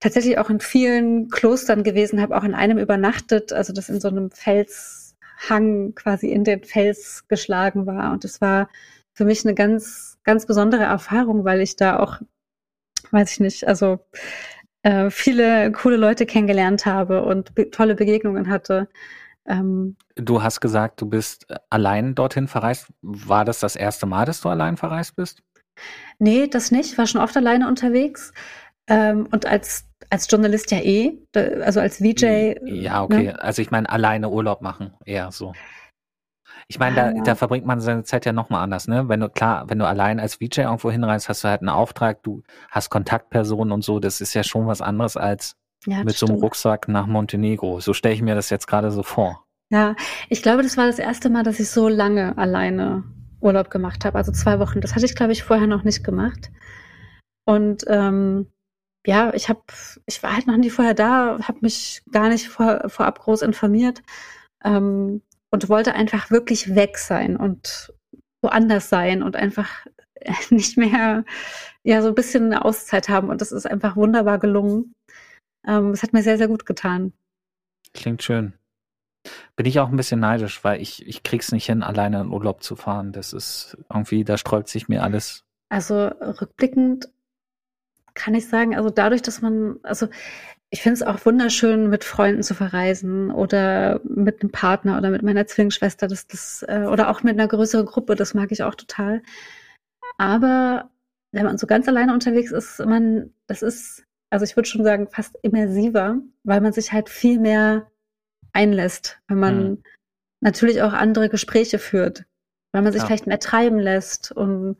[0.00, 4.08] tatsächlich auch in vielen Klostern gewesen, habe auch in einem übernachtet, also das in so
[4.08, 8.12] einem Felshang quasi in den Fels geschlagen war.
[8.12, 8.68] Und es war
[9.14, 12.20] für mich eine ganz, ganz besondere Erfahrung, weil ich da auch,
[13.10, 14.00] weiß ich nicht, also
[14.84, 18.88] äh, viele coole Leute kennengelernt habe und be tolle Begegnungen hatte.
[19.46, 22.92] Ähm, Du hast gesagt, du bist äh, allein dorthin verreist.
[23.02, 25.42] War das das erste Mal, dass du allein verreist bist?
[26.20, 26.92] nee, das nicht.
[26.92, 28.32] Ich war schon oft alleine unterwegs.
[28.86, 32.54] Ähm, und als, als Journalist ja eh, also als VJ.
[32.64, 33.24] Ja, okay.
[33.24, 33.42] Ne?
[33.42, 35.54] Also ich meine, alleine Urlaub machen, eher so.
[36.68, 37.22] Ich meine, Ah, da, ja.
[37.22, 39.08] da verbringt man seine Zeit ja nochmal anders, ne?
[39.08, 42.22] Wenn du, klar, wenn du allein als VJ irgendwo hinreist, hast du halt einen Auftrag,
[42.22, 45.56] du hast Kontaktpersonen und so, das ist ja schon was anderes als
[45.86, 46.44] Ja, mit das so einem stimmt.
[46.44, 47.80] Rucksack nach Montenegro.
[47.80, 49.44] So stelle ich mir das jetzt gerade so vor.
[49.70, 49.94] Ja,
[50.28, 53.04] ich glaube, das war das erste Mal, dass ich so lange alleine
[53.40, 54.80] Urlaub gemacht habe, also zwei Wochen.
[54.80, 56.50] Das hatte ich, glaube ich, vorher noch nicht gemacht.
[57.44, 58.46] Und ähm,
[59.06, 59.60] ja, ich habe,
[60.06, 64.02] ich war halt noch nie vorher da, habe mich gar nicht vor, vorab groß informiert
[64.64, 65.20] ähm,
[65.54, 67.92] und wollte einfach wirklich weg sein und
[68.42, 69.86] woanders sein und einfach
[70.50, 71.24] nicht mehr,
[71.84, 73.28] ja, so ein bisschen eine Auszeit haben.
[73.28, 74.94] Und das ist einfach wunderbar gelungen.
[75.64, 77.12] Ähm, es hat mir sehr, sehr gut getan.
[77.92, 78.54] Klingt schön.
[79.54, 82.64] Bin ich auch ein bisschen neidisch, weil ich, ich krieg's nicht hin, alleine in Urlaub
[82.64, 83.12] zu fahren.
[83.12, 85.44] Das ist irgendwie, da sträubt sich mir alles.
[85.68, 87.08] Also rückblickend
[88.14, 90.08] kann ich sagen, also dadurch, dass man, also
[90.74, 95.22] ich finde es auch wunderschön, mit Freunden zu verreisen oder mit einem Partner oder mit
[95.22, 98.74] meiner Zwillingsschwester, das, das, äh, oder auch mit einer größeren Gruppe, das mag ich auch
[98.74, 99.22] total.
[100.18, 100.90] Aber
[101.30, 105.06] wenn man so ganz alleine unterwegs ist, man, das ist, also ich würde schon sagen,
[105.08, 107.86] fast immersiver, weil man sich halt viel mehr
[108.52, 109.82] einlässt, wenn man Mhm.
[110.40, 112.24] natürlich auch andere Gespräche führt,
[112.72, 113.06] weil man sich Ja.
[113.06, 114.76] vielleicht mehr treiben lässt und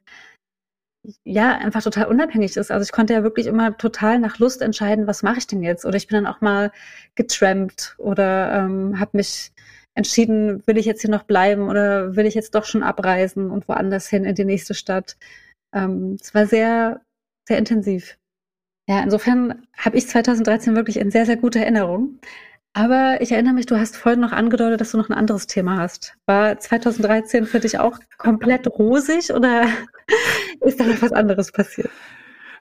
[1.24, 2.70] ja, einfach total unabhängig ist.
[2.70, 5.84] Also ich konnte ja wirklich immer total nach Lust entscheiden, was mache ich denn jetzt?
[5.84, 6.72] Oder ich bin dann auch mal
[7.14, 9.52] getrampt oder ähm, habe mich
[9.94, 13.68] entschieden, will ich jetzt hier noch bleiben oder will ich jetzt doch schon abreisen und
[13.68, 15.16] woanders hin in die nächste Stadt.
[15.74, 17.02] Ähm, es war sehr,
[17.46, 18.18] sehr intensiv.
[18.88, 22.18] Ja, insofern habe ich 2013 wirklich in sehr, sehr gute Erinnerung.
[22.76, 25.76] Aber ich erinnere mich, du hast vorhin noch angedeutet, dass du noch ein anderes Thema
[25.76, 26.16] hast.
[26.26, 29.66] War 2013 für dich auch komplett rosig oder
[30.60, 31.88] ist da noch was anderes passiert?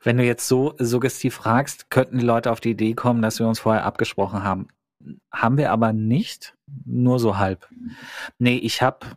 [0.04, 3.48] Wenn du jetzt so suggestiv fragst, könnten die Leute auf die Idee kommen, dass wir
[3.48, 4.68] uns vorher abgesprochen haben.
[5.32, 6.56] Haben wir aber nicht,
[6.86, 7.68] nur so halb.
[8.38, 9.08] Nee, ich habe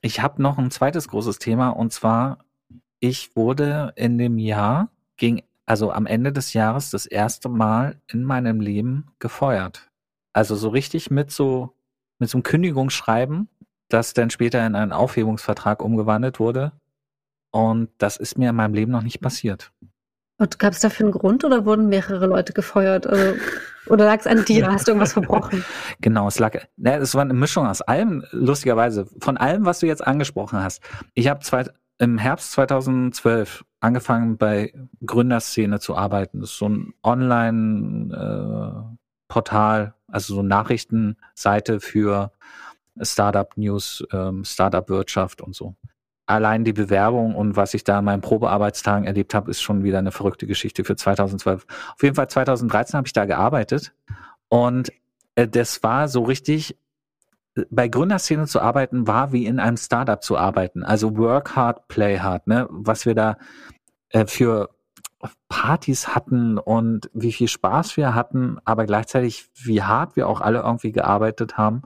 [0.00, 2.38] ich hab noch ein zweites großes Thema und zwar,
[3.00, 8.22] ich wurde in dem Jahr, ging, also am Ende des Jahres das erste Mal in
[8.22, 9.89] meinem Leben gefeuert.
[10.32, 11.74] Also so richtig mit so,
[12.18, 13.48] mit so einem Kündigungsschreiben,
[13.88, 16.72] das dann später in einen Aufhebungsvertrag umgewandelt wurde.
[17.50, 19.72] Und das ist mir in meinem Leben noch nicht passiert.
[20.38, 23.06] Und gab es dafür einen Grund oder wurden mehrere Leute gefeuert?
[23.06, 23.34] Also,
[23.86, 24.72] oder lag es an dir?
[24.72, 25.62] Hast du irgendwas verbrochen?
[26.00, 29.86] Genau, es lag, ne, es war eine Mischung aus allem, lustigerweise, von allem, was du
[29.86, 30.82] jetzt angesprochen hast.
[31.12, 31.40] Ich habe
[31.98, 34.72] im Herbst 2012 angefangen bei
[35.04, 36.40] Gründerszene zu arbeiten.
[36.40, 42.32] Das ist so ein Online-Portal, also so Nachrichtenseite für
[43.00, 45.74] Startup-News, ähm, Startup-Wirtschaft und so.
[46.26, 49.98] Allein die Bewerbung und was ich da in meinen Probearbeitstagen erlebt habe, ist schon wieder
[49.98, 51.66] eine verrückte Geschichte für 2012.
[51.94, 53.92] Auf jeden Fall 2013 habe ich da gearbeitet
[54.48, 54.92] und
[55.34, 56.76] äh, das war so richtig,
[57.56, 60.84] äh, bei Gründerszene zu arbeiten, war wie in einem Startup zu arbeiten.
[60.84, 62.68] Also work hard, play hard, ne?
[62.70, 63.36] Was wir da
[64.10, 64.70] äh, für
[65.48, 70.60] Partys hatten und wie viel Spaß wir hatten, aber gleichzeitig wie hart wir auch alle
[70.60, 71.82] irgendwie gearbeitet haben.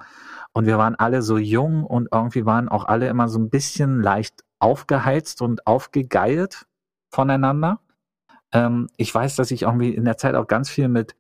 [0.53, 4.01] Und wir waren alle so jung und irgendwie waren auch alle immer so ein bisschen
[4.01, 6.67] leicht aufgeheizt und aufgegeilt
[7.11, 7.81] voneinander.
[8.53, 11.17] Ähm, ich weiß, dass ich irgendwie in der Zeit auch ganz viel mit,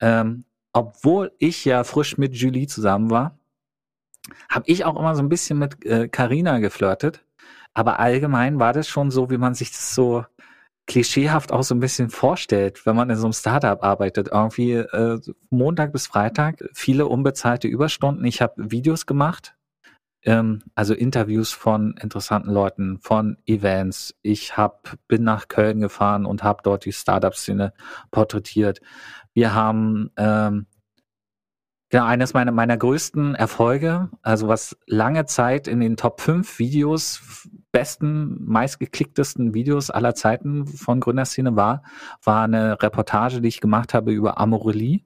[0.00, 0.44] ähm,
[0.74, 3.38] obwohl ich ja frisch mit Julie zusammen war,
[4.50, 7.24] habe ich auch immer so ein bisschen mit äh, Carina geflirtet.
[7.72, 10.24] Aber allgemein war das schon so, wie man sich das so
[10.86, 14.28] klischeehaft auch so ein bisschen vorstellt, wenn man in so einem Startup arbeitet.
[14.32, 15.20] Irgendwie äh,
[15.50, 18.24] Montag bis Freitag, viele unbezahlte Überstunden.
[18.24, 19.56] Ich habe Videos gemacht,
[20.22, 24.14] ähm, also Interviews von interessanten Leuten, von Events.
[24.22, 27.72] Ich hab, bin nach Köln gefahren und habe dort die Startup-Szene
[28.10, 28.80] porträtiert.
[29.32, 30.66] Wir haben ähm,
[31.90, 37.46] Genau, eines meiner, meiner größten Erfolge, also was lange Zeit in den Top 5 Videos,
[37.74, 41.82] besten, meistgeklicktesten Videos aller Zeiten von Gründerszene war,
[42.22, 45.00] war eine Reportage, die ich gemacht habe über Amorelie.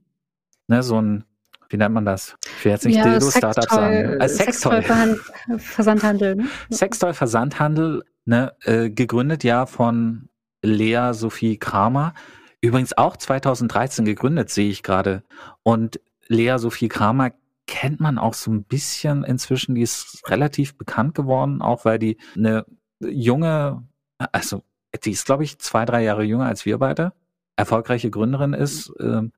[0.66, 1.24] Ne, so ein,
[1.70, 2.36] wie nennt man das?
[2.58, 4.20] Ich will jetzt nicht Dildo-Startup sagen.
[4.20, 4.82] Äh, Sextoy.
[4.82, 6.36] Sextoy Versandhandel.
[6.36, 6.48] Ne?
[6.70, 10.28] Sextoy Versandhandel, ne, äh, gegründet ja von
[10.60, 12.12] Lea Sophie Kramer.
[12.60, 15.22] Übrigens auch 2013 gegründet, sehe ich gerade.
[15.62, 17.30] Und Lea Sophie Kramer
[17.68, 19.76] kennt man auch so ein bisschen inzwischen.
[19.76, 22.66] Die ist relativ bekannt geworden, auch weil die eine
[22.98, 23.86] junge,
[24.32, 24.64] also
[25.04, 27.12] die ist, glaube ich, zwei, drei Jahre jünger als wir beide,
[27.54, 28.90] erfolgreiche Gründerin ist.
[28.98, 29.32] Ähm,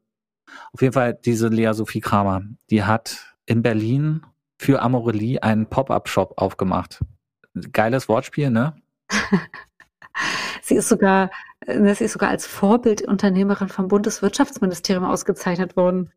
[0.72, 4.22] auf jeden Fall diese Lea Sophie Kramer, die hat in Berlin
[4.58, 7.04] für Amorelie einen Pop-up-Shop aufgemacht.
[7.72, 8.76] Geiles Wortspiel, ne?
[10.62, 11.30] Sie ist sogar,
[11.66, 16.10] äh, sie ist sogar als Vorbildunternehmerin vom Bundeswirtschaftsministerium ausgezeichnet worden.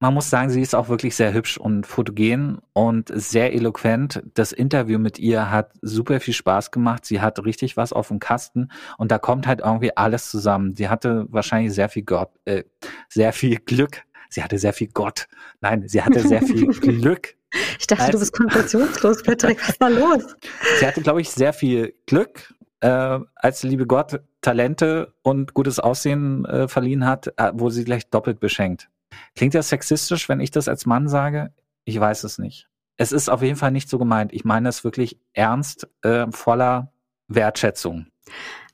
[0.00, 4.22] Man muss sagen, sie ist auch wirklich sehr hübsch und fotogen und sehr eloquent.
[4.34, 7.04] Das Interview mit ihr hat super viel Spaß gemacht.
[7.04, 10.76] Sie hat richtig was auf dem Kasten und da kommt halt irgendwie alles zusammen.
[10.76, 12.62] Sie hatte wahrscheinlich sehr viel Gott, äh,
[13.08, 14.02] sehr viel Glück.
[14.30, 15.26] Sie hatte sehr viel Gott.
[15.60, 17.34] Nein, sie hatte sehr viel Glück.
[17.80, 19.58] Ich dachte, Als- du bist konfessionslos, Patrick.
[19.66, 20.36] Was war los?
[20.78, 26.44] Sie hatte, glaube ich, sehr viel Glück, äh, als liebe Gott Talente und gutes Aussehen
[26.44, 28.88] äh, verliehen hat, äh, wo sie gleich doppelt beschenkt.
[29.34, 31.52] Klingt das sexistisch, wenn ich das als Mann sage?
[31.84, 32.68] Ich weiß es nicht.
[32.96, 34.32] Es ist auf jeden Fall nicht so gemeint.
[34.32, 36.92] Ich meine es wirklich ernst, äh, voller
[37.28, 38.06] Wertschätzung.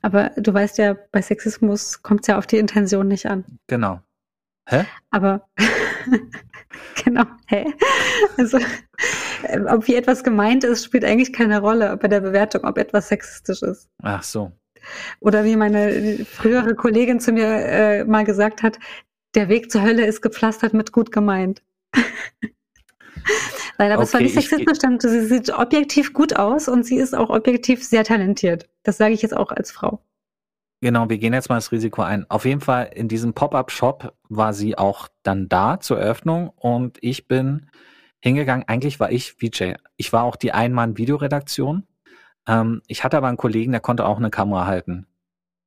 [0.01, 3.45] Aber du weißt ja, bei Sexismus kommt es ja auf die Intention nicht an.
[3.67, 4.01] Genau.
[4.67, 4.85] Hä?
[5.11, 5.47] Aber
[7.03, 7.65] genau, hä?
[8.37, 8.59] Also,
[9.69, 13.61] ob wie etwas gemeint ist, spielt eigentlich keine Rolle bei der Bewertung, ob etwas sexistisch
[13.61, 13.89] ist.
[14.01, 14.51] Ach so.
[15.19, 18.77] Oder wie meine frühere Kollegin zu mir äh, mal gesagt hat,
[19.33, 21.63] der Weg zur Hölle ist gepflastert mit gut gemeint.
[23.77, 26.85] Nein, aber es war Okay, nicht ich- sexistisch, denn sie sieht objektiv gut aus und
[26.85, 28.69] sie ist auch objektiv sehr talentiert.
[28.83, 30.01] Das sage ich jetzt auch als Frau.
[30.81, 32.29] Genau, wir gehen jetzt mal das Risiko ein.
[32.29, 37.27] Auf jeden Fall in diesem Pop-up-Shop war sie auch dann da zur Eröffnung und ich
[37.27, 37.67] bin
[38.25, 38.67] hingegangen.
[38.67, 39.73] Eigentlich war ich VJ.
[39.97, 41.83] Ich war auch die Ein-Mann-Videoredaktion.
[42.47, 45.05] Ähm, ich hatte aber einen Kollegen, der konnte auch eine Kamera halten.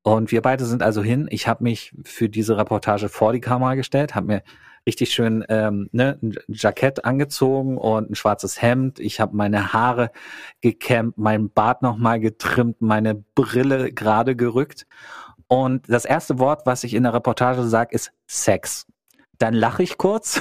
[0.03, 1.29] Und wir beide sind also hin.
[1.31, 4.43] Ich habe mich für diese Reportage vor die Kamera gestellt, habe mir
[4.87, 8.99] richtig schön ähm, ne, ein Jackett angezogen und ein schwarzes Hemd.
[8.99, 10.11] Ich habe meine Haare
[10.61, 14.87] gekämmt, meinen Bart nochmal getrimmt, meine Brille gerade gerückt.
[15.47, 18.87] Und das erste Wort, was ich in der Reportage sage, ist Sex.
[19.39, 20.41] Dann lache ich kurz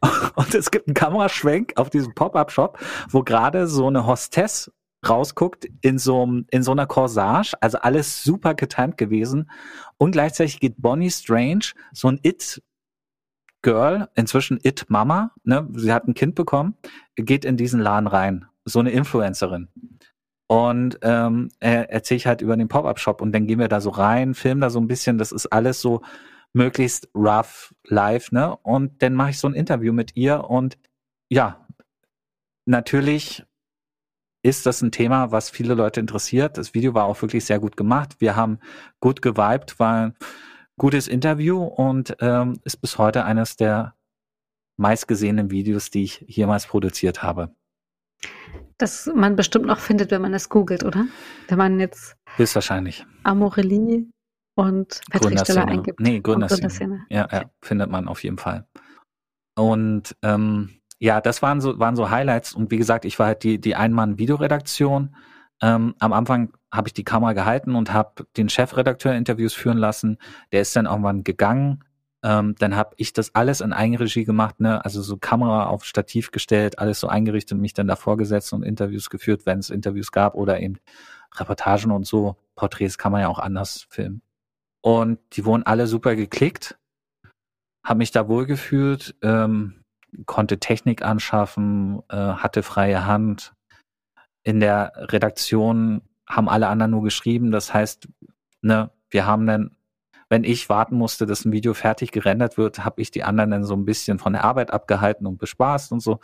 [0.34, 2.78] und es gibt einen Kameraschwenk auf diesem Pop-up-Shop,
[3.08, 4.70] wo gerade so eine Hostess
[5.08, 9.50] rausguckt in so, in so einer Corsage, also alles super getimt gewesen.
[9.96, 12.62] Und gleichzeitig geht Bonnie Strange, so ein It
[13.62, 16.76] Girl, inzwischen It Mama, ne, sie hat ein Kind bekommen,
[17.16, 18.46] geht in diesen Laden rein.
[18.64, 19.68] So eine Influencerin.
[20.46, 23.90] Und ähm, äh, erzähle ich halt über den Pop-Up-Shop und dann gehen wir da so
[23.90, 26.02] rein, filmen da so ein bisschen, das ist alles so
[26.52, 28.56] möglichst rough live, ne?
[28.56, 30.78] Und dann mache ich so ein Interview mit ihr und
[31.28, 31.66] ja,
[32.66, 33.44] natürlich
[34.42, 36.56] ist das ein Thema, was viele Leute interessiert.
[36.56, 38.16] Das Video war auch wirklich sehr gut gemacht.
[38.20, 38.58] Wir haben
[38.98, 40.16] gut geweibt, war ein
[40.78, 43.94] gutes Interview und ähm, ist bis heute eines der
[44.78, 47.54] meistgesehenen Videos, die ich jemals produziert habe.
[48.78, 51.06] Das man bestimmt noch findet, wenn man es googelt, oder?
[51.48, 53.04] Wenn man jetzt Höchstwahrscheinlich.
[53.24, 54.06] Amorelie
[54.54, 55.66] und Patrick Steller Gründerszene.
[55.66, 56.00] eingibt.
[56.00, 56.60] Nee, Und Gründerszene.
[56.68, 57.06] Gründerszene.
[57.08, 58.66] Ja, ja, findet man auf jeden Fall.
[59.56, 62.54] Und ähm, ja, das waren so, waren so Highlights.
[62.54, 65.16] Und wie gesagt, ich war halt die, die Ein-Mann-Videoredaktion.
[65.62, 70.18] Ähm, am Anfang habe ich die Kamera gehalten und habe den Chefredakteur Interviews führen lassen.
[70.52, 71.84] Der ist dann irgendwann gegangen.
[72.22, 74.84] Ähm, dann habe ich das alles in Eigenregie gemacht, ne?
[74.84, 79.08] also so Kamera auf Stativ gestellt, alles so eingerichtet, mich dann davor gesetzt und Interviews
[79.08, 80.76] geführt, wenn es Interviews gab oder eben
[81.34, 84.20] Reportagen und so, Porträts kann man ja auch anders filmen.
[84.82, 86.78] Und die wurden alle super geklickt,
[87.84, 89.84] habe mich da wohlgefühlt, ähm,
[90.26, 93.52] konnte Technik anschaffen, äh, hatte freie Hand.
[94.42, 97.50] In der Redaktion haben alle anderen nur geschrieben.
[97.50, 98.08] Das heißt,
[98.62, 99.76] ne, wir haben dann,
[100.28, 103.64] wenn ich warten musste, dass ein Video fertig gerendert wird, habe ich die anderen dann
[103.64, 106.20] so ein bisschen von der Arbeit abgehalten und bespaßt und so.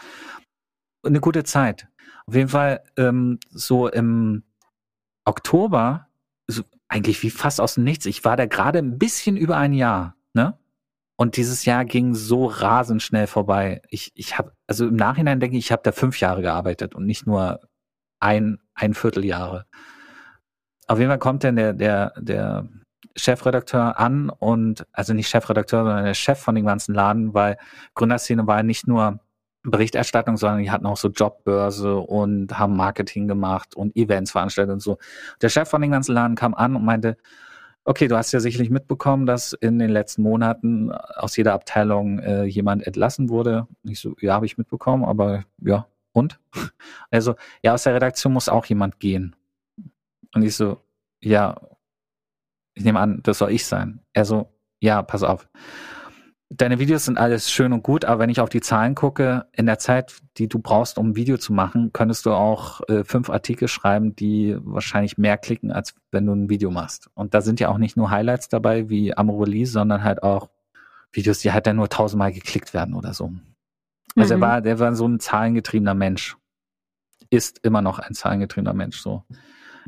[1.05, 1.89] Eine gute Zeit.
[2.27, 4.45] Auf jeden Fall ähm, so im
[5.25, 6.09] Oktober,
[6.49, 8.07] so eigentlich wie fast aus dem Nichts.
[8.07, 10.59] Ich war da gerade ein bisschen über ein Jahr, ne?
[11.18, 13.80] Und dieses Jahr ging so rasend schnell vorbei.
[13.89, 17.07] Ich, ich habe, also im Nachhinein denke ich, ich habe da fünf Jahre gearbeitet und
[17.07, 17.61] nicht nur
[18.20, 19.64] ein, ein Vierteljahre.
[20.87, 22.68] Auf jeden Fall kommt dann der, der, der
[23.16, 27.57] Chefredakteur an und, also nicht Chefredakteur, sondern der Chef von dem ganzen Laden, weil
[27.95, 29.20] Gründerszene war ja nicht nur
[29.71, 34.81] Berichterstattung, sondern die hatten auch so Jobbörse und haben Marketing gemacht und Events veranstaltet und
[34.81, 34.99] so.
[35.43, 37.17] Der Chef von dem ganzen Laden kam an und meinte,
[37.85, 42.45] okay, du hast ja sicherlich mitbekommen, dass in den letzten Monaten aus jeder Abteilung äh,
[42.45, 43.69] jemand entlassen wurde.
[43.85, 46.41] Ich so, ja, habe ich mitbekommen, aber ja, und?
[47.11, 49.37] Also, ja, aus der Redaktion muss auch jemand gehen.
[50.35, 50.81] Und ich so,
[51.23, 51.57] ja,
[52.75, 54.01] ich nehme an, das soll ich sein.
[54.12, 55.49] Er so, ja, pass auf.
[56.49, 59.67] Deine Videos sind alles schön und gut, aber wenn ich auf die Zahlen gucke, in
[59.67, 63.31] der Zeit, die du brauchst, um ein Video zu machen, könntest du auch äh, fünf
[63.31, 67.11] Artikel schreiben, die wahrscheinlich mehr klicken, als wenn du ein Video machst.
[67.15, 70.49] Und da sind ja auch nicht nur Highlights dabei wie Amorelie, sondern halt auch
[71.11, 73.33] Videos, die halt dann nur tausendmal geklickt werden oder so.
[74.15, 74.43] Also er Mhm.
[74.43, 76.37] war, der war so ein zahlengetriebener Mensch.
[77.29, 79.25] Ist immer noch ein zahlengetriebener Mensch, so.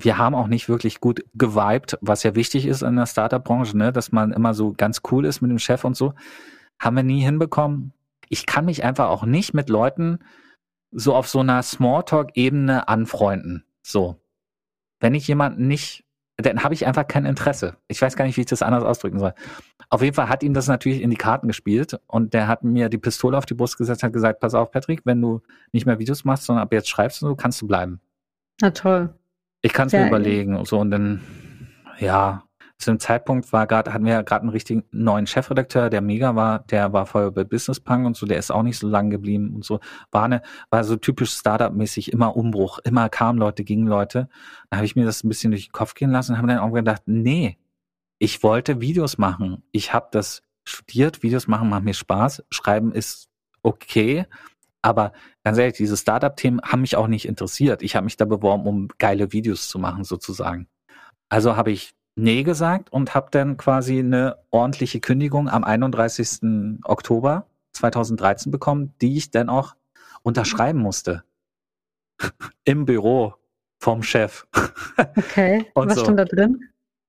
[0.00, 3.92] Wir haben auch nicht wirklich gut gewiped, was ja wichtig ist in der Startup-Branche, ne,
[3.92, 6.14] dass man immer so ganz cool ist mit dem Chef und so.
[6.78, 7.92] Haben wir nie hinbekommen.
[8.28, 10.20] Ich kann mich einfach auch nicht mit Leuten
[10.92, 13.64] so auf so einer Smalltalk-Ebene anfreunden.
[13.82, 14.16] So.
[15.00, 16.04] Wenn ich jemanden nicht,
[16.36, 17.76] dann habe ich einfach kein Interesse.
[17.88, 19.34] Ich weiß gar nicht, wie ich das anders ausdrücken soll.
[19.90, 22.88] Auf jeden Fall hat ihm das natürlich in die Karten gespielt und der hat mir
[22.88, 25.40] die Pistole auf die Brust gesetzt, hat gesagt, pass auf, Patrick, wenn du
[25.72, 28.00] nicht mehr Videos machst, sondern ab jetzt schreibst und so, kannst du bleiben.
[28.60, 29.17] Na toll.
[29.62, 30.56] Ich kann es mir überlegen.
[30.56, 31.22] Und so und dann,
[31.98, 32.44] ja,
[32.78, 36.36] zu dem Zeitpunkt war gerade, hatten wir ja gerade einen richtigen neuen Chefredakteur, der mega
[36.36, 39.10] war, der war vorher bei Business Punk und so, der ist auch nicht so lang
[39.10, 39.80] geblieben und so.
[40.12, 44.28] War eine, war so typisch Startup-mäßig, immer Umbruch, immer kamen Leute, gingen Leute.
[44.70, 46.58] Da habe ich mir das ein bisschen durch den Kopf gehen lassen und habe dann
[46.58, 47.58] auch gedacht, nee,
[48.18, 49.64] ich wollte Videos machen.
[49.72, 53.28] Ich habe das studiert, Videos machen macht mir Spaß, schreiben ist
[53.62, 54.26] okay,
[54.82, 55.12] aber
[55.44, 57.82] ganz ehrlich, diese Startup-Themen haben mich auch nicht interessiert.
[57.82, 60.68] Ich habe mich da beworben, um geile Videos zu machen, sozusagen.
[61.28, 66.80] Also habe ich Nee gesagt und habe dann quasi eine ordentliche Kündigung am 31.
[66.82, 69.76] Oktober 2013 bekommen, die ich dann auch
[70.24, 71.22] unterschreiben musste.
[72.64, 73.34] Im Büro
[73.78, 74.48] vom Chef.
[75.16, 75.70] Okay.
[75.74, 76.02] Und Was so.
[76.02, 76.68] stand da drin?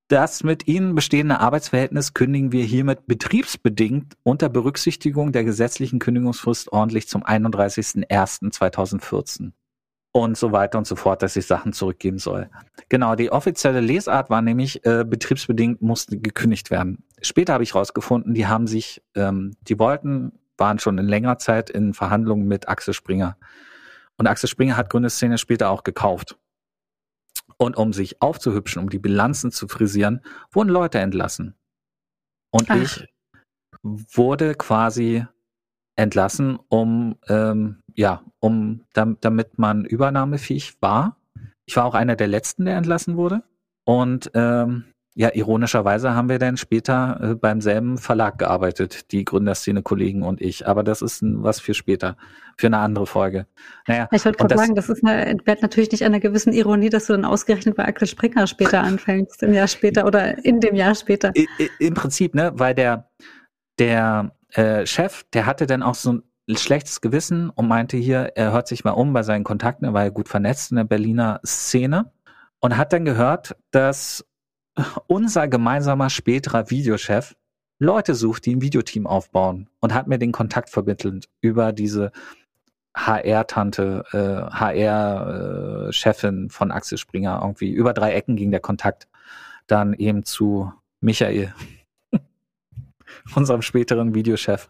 [0.10, 7.07] Das mit Ihnen bestehende Arbeitsverhältnis kündigen wir hiermit betriebsbedingt unter Berücksichtigung der gesetzlichen Kündigungsfrist ordentlich
[7.07, 9.51] zum 31.01.2014.
[10.12, 12.49] Und so weiter und so fort, dass ich Sachen zurückgeben soll.
[12.89, 17.03] Genau, die offizielle Lesart war nämlich, äh, betriebsbedingt musste gekündigt werden.
[17.22, 21.70] Später habe ich rausgefunden, die haben sich, ähm, die wollten, waren schon in längerer Zeit
[21.70, 23.38] in Verhandlungen mit Axel Springer.
[24.18, 26.38] Und Axel Springer hat Gründerszene später auch gekauft.
[27.62, 31.55] Und um sich aufzuhübschen, um die Bilanzen zu frisieren, wurden Leute entlassen.
[32.51, 32.76] Und Ach.
[32.82, 33.07] ich
[33.84, 35.26] wurde quasi
[35.97, 41.18] entlassen, um ähm, ja, um dam- damit man übernahmefähig war.
[41.66, 43.43] Ich war auch einer der letzten, der entlassen wurde.
[43.86, 44.86] Und ähm,
[45.20, 50.65] ja, ironischerweise haben wir dann später äh, beim selben Verlag gearbeitet, die Gründerszene-Kollegen und ich.
[50.65, 52.15] Aber das ist was für später,
[52.55, 53.45] für eine andere Folge.
[53.86, 57.07] Naja, Ich wollte gerade sagen, das ist eine, entbehrt natürlich nicht einer gewissen Ironie, dass
[57.07, 60.95] du dann ausgerechnet bei Axel Springer später anfängst, im Jahr später oder in dem Jahr
[60.95, 61.34] später.
[61.80, 63.09] Im Prinzip, ne, weil der,
[63.78, 68.53] der äh, Chef, der hatte dann auch so ein schlechtes Gewissen und meinte hier, er
[68.53, 71.41] hört sich mal um bei seinen Kontakten, er war ja gut vernetzt in der Berliner
[71.45, 72.13] Szene
[72.61, 74.26] und hat dann gehört, dass
[75.07, 77.36] unser gemeinsamer späterer Videochef
[77.80, 82.11] Leute sucht, die ein Videoteam aufbauen und hat mir den Kontakt vermittelt über diese
[82.95, 87.71] HR-Tante, äh, HR-Chefin von Axel Springer irgendwie.
[87.71, 89.07] Über drei Ecken ging der Kontakt
[89.67, 91.53] dann eben zu Michael,
[93.36, 94.69] unserem späteren Videochef.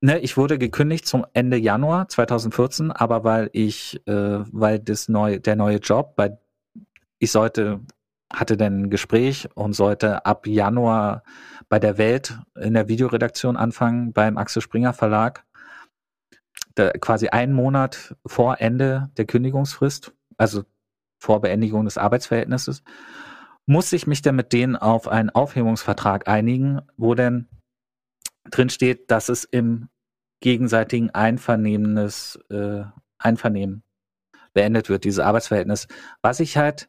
[0.00, 5.40] Ne, ich wurde gekündigt zum Ende Januar 2014, aber weil ich, äh, weil das neue,
[5.40, 6.38] der neue Job, bei,
[7.18, 7.80] ich sollte,
[8.32, 11.22] hatte dann ein Gespräch und sollte ab Januar
[11.68, 15.44] bei der Welt in der Videoredaktion anfangen beim Axel Springer Verlag.
[16.74, 20.12] Da, quasi einen Monat vor Ende der Kündigungsfrist.
[20.36, 20.64] Also
[21.18, 22.82] vor Beendigung des Arbeitsverhältnisses,
[23.66, 27.48] musste ich mich dann mit denen auf einen Aufhebungsvertrag einigen, wo dann
[28.50, 29.88] drin steht, dass es im
[30.40, 32.84] gegenseitigen Einvernehmenes, äh,
[33.18, 33.82] Einvernehmen
[34.54, 35.88] beendet wird, dieses Arbeitsverhältnis.
[36.22, 36.88] Was ich halt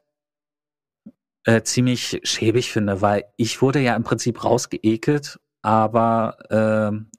[1.45, 7.09] äh, ziemlich schäbig finde, weil ich wurde ja im Prinzip rausgeekelt, aber ähm,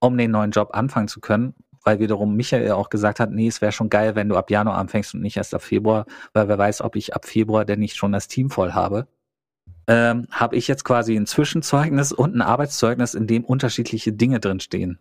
[0.00, 3.60] um den neuen Job anfangen zu können, weil wiederum Michael auch gesagt hat, nee, es
[3.60, 6.58] wäre schon geil, wenn du ab Januar anfängst und nicht erst ab Februar, weil wer
[6.58, 9.06] weiß, ob ich ab Februar denn nicht schon das Team voll habe,
[9.86, 14.98] ähm, habe ich jetzt quasi ein Zwischenzeugnis und ein Arbeitszeugnis, in dem unterschiedliche Dinge drinstehen,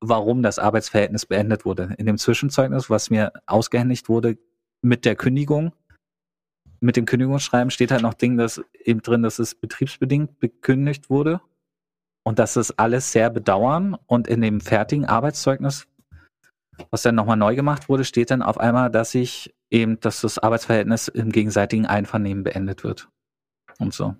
[0.00, 1.94] warum das Arbeitsverhältnis beendet wurde.
[1.98, 4.38] In dem Zwischenzeugnis, was mir ausgehändigt wurde
[4.80, 5.72] mit der Kündigung,
[6.82, 11.40] mit dem Kündigungsschreiben steht halt noch Ding, dass eben drin, dass es betriebsbedingt gekündigt wurde
[12.24, 13.96] und dass es alles sehr bedauern.
[14.06, 15.86] Und in dem fertigen Arbeitszeugnis,
[16.90, 20.38] was dann nochmal neu gemacht wurde, steht dann auf einmal, dass ich eben, dass das
[20.38, 23.08] Arbeitsverhältnis im gegenseitigen Einvernehmen beendet wird.
[23.78, 24.16] Und so.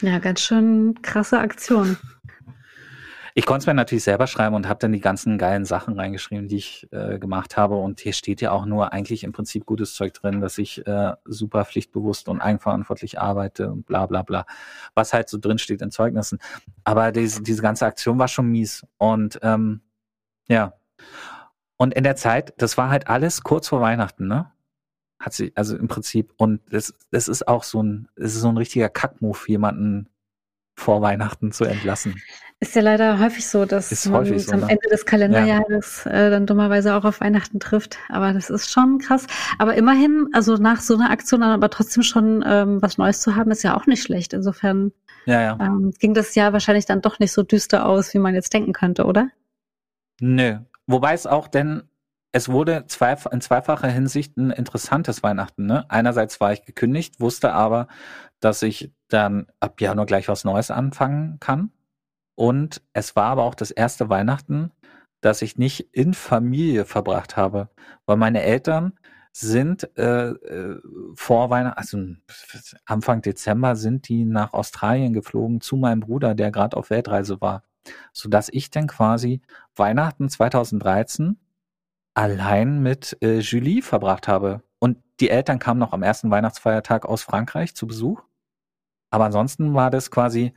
[0.00, 1.96] Ja, ganz schön krasse Aktion.
[3.38, 6.48] Ich konnte es mir natürlich selber schreiben und habe dann die ganzen geilen Sachen reingeschrieben,
[6.48, 7.76] die ich äh, gemacht habe.
[7.76, 11.12] Und hier steht ja auch nur eigentlich im Prinzip gutes Zeug drin, dass ich äh,
[11.26, 14.46] super pflichtbewusst und eigenverantwortlich arbeite und bla bla bla.
[14.94, 16.38] Was halt so drin steht in Zeugnissen.
[16.82, 18.86] Aber diese, diese ganze Aktion war schon mies.
[18.96, 19.82] Und ähm,
[20.48, 20.72] ja.
[21.76, 24.50] Und in der Zeit, das war halt alles kurz vor Weihnachten, ne?
[25.20, 28.48] Hat sie, also im Prinzip, und das, das ist auch so ein, das ist so
[28.48, 30.08] ein richtiger Kackmove, jemanden
[30.74, 32.22] vor Weihnachten zu entlassen.
[32.58, 34.70] Ist ja leider häufig so, dass Ist man so, am ne?
[34.70, 37.98] Ende des Kalenderjahres äh, dann dummerweise auch auf Weihnachten trifft.
[38.08, 39.26] Aber das ist schon krass.
[39.58, 43.36] Aber immerhin, also nach so einer Aktion dann aber trotzdem schon ähm, was Neues zu
[43.36, 44.32] haben, ist ja auch nicht schlecht.
[44.32, 44.92] Insofern
[45.26, 45.58] Ja, ja.
[45.60, 48.72] ähm, ging das Jahr wahrscheinlich dann doch nicht so düster aus, wie man jetzt denken
[48.72, 49.28] könnte, oder?
[50.20, 50.58] Nö.
[50.86, 51.82] Wobei es auch denn,
[52.32, 55.66] es wurde zwei, in zweifacher Hinsicht ein interessantes Weihnachten.
[55.66, 55.84] Ne?
[55.90, 57.88] Einerseits war ich gekündigt, wusste aber,
[58.40, 61.70] dass ich dann ab Januar gleich was Neues anfangen kann.
[62.36, 64.70] Und es war aber auch das erste Weihnachten,
[65.20, 67.70] das ich nicht in Familie verbracht habe,
[68.04, 68.92] weil meine Eltern
[69.32, 70.80] sind äh, äh,
[71.14, 71.98] vor Weihnachten, also
[72.86, 77.64] Anfang Dezember sind die nach Australien geflogen zu meinem Bruder, der gerade auf Weltreise war,
[78.12, 79.42] sodass ich dann quasi
[79.74, 81.38] Weihnachten 2013
[82.14, 84.62] allein mit äh, Julie verbracht habe.
[84.78, 88.22] Und die Eltern kamen noch am ersten Weihnachtsfeiertag aus Frankreich zu Besuch.
[89.10, 90.54] Aber ansonsten war das quasi,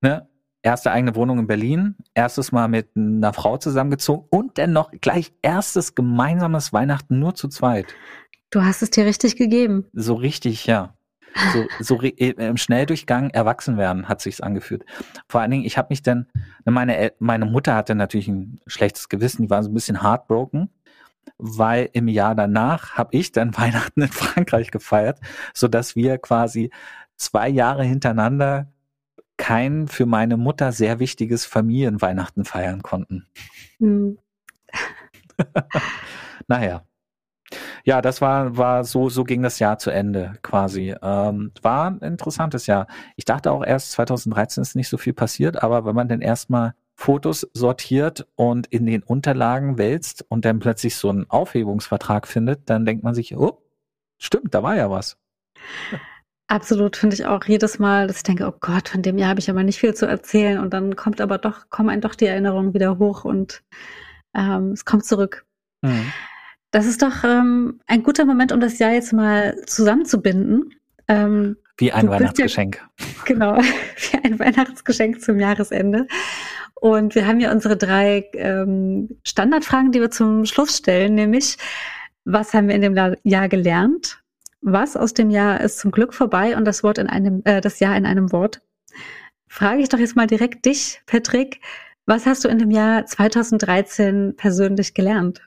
[0.00, 0.28] ne,
[0.64, 5.32] erste eigene Wohnung in Berlin, erstes Mal mit einer Frau zusammengezogen und dann noch gleich
[5.42, 7.94] erstes gemeinsames Weihnachten nur zu zweit.
[8.50, 9.84] Du hast es dir richtig gegeben.
[9.92, 10.94] So richtig, ja.
[11.52, 14.84] So, so äh, im Schnelldurchgang erwachsen werden, hat sich's angefühlt.
[15.28, 16.28] Vor allen Dingen, ich habe mich dann,
[16.64, 20.70] ne, meine, meine Mutter hatte natürlich ein schlechtes Gewissen, die war so ein bisschen heartbroken,
[21.36, 25.18] weil im Jahr danach habe ich dann Weihnachten in Frankreich gefeiert,
[25.52, 26.70] so dass wir quasi
[27.16, 28.72] zwei Jahre hintereinander
[29.36, 33.26] kein für meine Mutter sehr wichtiges Familienweihnachten feiern konnten.
[33.78, 34.18] Hm.
[36.48, 36.84] Naja.
[37.84, 40.94] Ja, das war, war so, so ging das Jahr zu Ende quasi.
[41.02, 42.86] Ähm, war ein interessantes Jahr.
[43.16, 46.74] Ich dachte auch erst 2013 ist nicht so viel passiert, aber wenn man dann erstmal
[46.94, 52.86] Fotos sortiert und in den Unterlagen wälzt und dann plötzlich so einen Aufhebungsvertrag findet, dann
[52.86, 53.62] denkt man sich, oh,
[54.18, 55.18] stimmt, da war ja was.
[56.46, 59.40] Absolut, finde ich auch jedes Mal, dass ich denke, oh Gott, von dem Jahr habe
[59.40, 60.58] ich aber nicht viel zu erzählen.
[60.58, 63.62] Und dann kommt aber doch, kommen einem doch die Erinnerungen wieder hoch und
[64.34, 65.46] ähm, es kommt zurück.
[65.84, 66.12] Hm.
[66.70, 70.74] Das ist doch ähm, ein guter Moment, um das Jahr jetzt mal zusammenzubinden.
[71.08, 72.84] Ähm, Wie ein bist ja- Weihnachtsgeschenk.
[73.24, 73.56] genau,
[74.12, 76.06] wie ein Weihnachtsgeschenk zum Jahresende.
[76.74, 81.56] Und wir haben ja unsere drei ähm, Standardfragen, die wir zum Schluss stellen, nämlich,
[82.24, 84.23] was haben wir in dem Jahr gelernt?
[84.66, 87.80] Was aus dem Jahr ist zum Glück vorbei und das Wort in einem, äh, das
[87.80, 88.62] Jahr in einem Wort?
[89.46, 91.60] Frage ich doch jetzt mal direkt dich, Patrick.
[92.06, 95.42] Was hast du in dem Jahr 2013 persönlich gelernt?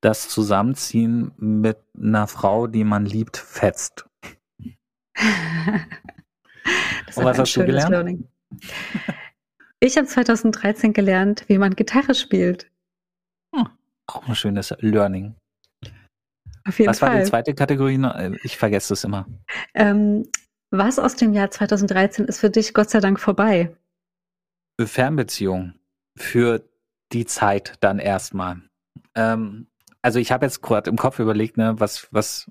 [0.00, 4.06] Das Zusammenziehen mit einer Frau, die man liebt, fetzt.
[7.06, 7.90] Das Und was ein hast du schönes gelernt?
[7.90, 8.28] Learning.
[9.80, 12.70] Ich habe 2013 gelernt, wie man Gitarre spielt.
[14.06, 15.34] Auch ein schönes Learning.
[16.66, 17.22] Auf jeden Was war Fall.
[17.24, 17.94] die zweite Kategorie?
[18.02, 19.26] Äh, Ich vergesse es immer.
[19.74, 20.28] Ähm,
[20.70, 23.74] was aus dem Jahr 2013 ist für dich Gott sei Dank vorbei?
[24.80, 25.74] Fernbeziehung
[26.16, 26.62] für
[27.12, 28.62] die Zeit dann erstmal.
[29.14, 29.66] Ähm,
[30.02, 32.50] also ich habe jetzt gerade im Kopf überlegt, ne, was, was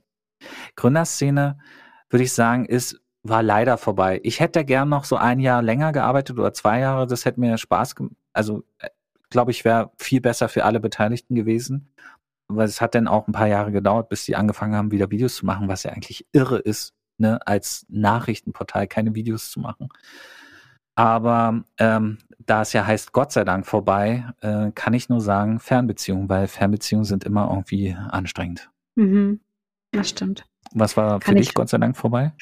[0.75, 1.57] Gründerszene,
[2.09, 4.19] würde ich sagen, ist, war leider vorbei.
[4.23, 7.57] Ich hätte gern noch so ein Jahr länger gearbeitet oder zwei Jahre, das hätte mir
[7.57, 8.15] Spaß gemacht.
[8.33, 8.63] Also,
[9.29, 11.91] glaube ich, wäre viel besser für alle Beteiligten gewesen.
[12.49, 15.35] Weil es hat dann auch ein paar Jahre gedauert, bis die angefangen haben, wieder Videos
[15.35, 19.89] zu machen, was ja eigentlich irre ist, ne, als Nachrichtenportal keine Videos zu machen.
[20.95, 25.59] Aber ähm, da es ja heißt Gott sei Dank vorbei, äh, kann ich nur sagen
[25.59, 28.69] Fernbeziehungen, weil Fernbeziehungen sind immer irgendwie anstrengend.
[28.95, 29.39] Mhm.
[29.91, 30.45] Das stimmt.
[30.73, 32.33] Was war Kann für ich- dich Gott sei Dank vorbei?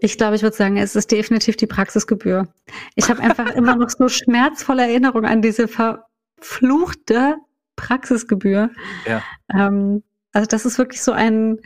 [0.00, 2.46] Ich glaube, ich würde sagen, es ist definitiv die Praxisgebühr.
[2.94, 7.36] Ich habe einfach immer noch so schmerzvolle Erinnerungen an diese verfluchte
[7.78, 8.70] Praxisgebühr.
[9.06, 9.22] Ja.
[9.54, 10.02] Ähm,
[10.32, 11.58] also das ist wirklich so ein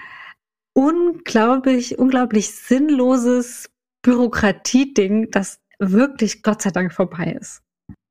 [0.75, 3.71] unglaublich, unglaublich sinnloses
[4.03, 7.63] Bürokratieding, das wirklich Gott sei Dank vorbei ist.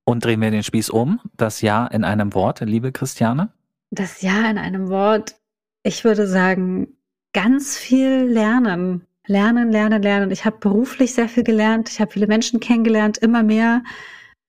[0.03, 1.21] Und drehen wir den Spieß um.
[1.37, 3.53] Das Ja in einem Wort, liebe Christiane.
[3.91, 5.35] Das Ja in einem Wort,
[5.83, 6.97] ich würde sagen,
[7.33, 9.07] ganz viel lernen.
[9.27, 10.31] Lernen, lernen, lernen.
[10.31, 11.89] Ich habe beruflich sehr viel gelernt.
[11.89, 13.83] Ich habe viele Menschen kennengelernt, immer mehr.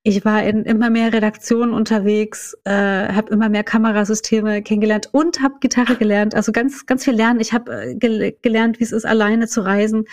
[0.05, 5.61] Ich war in immer mehr Redaktionen unterwegs, äh, habe immer mehr Kamerasysteme kennengelernt und habe
[5.61, 6.34] Gitarre gelernt.
[6.34, 7.38] Also ganz, ganz viel lernen.
[7.38, 10.07] Ich habe äh, gel gelernt, wie es ist, alleine zu reisen.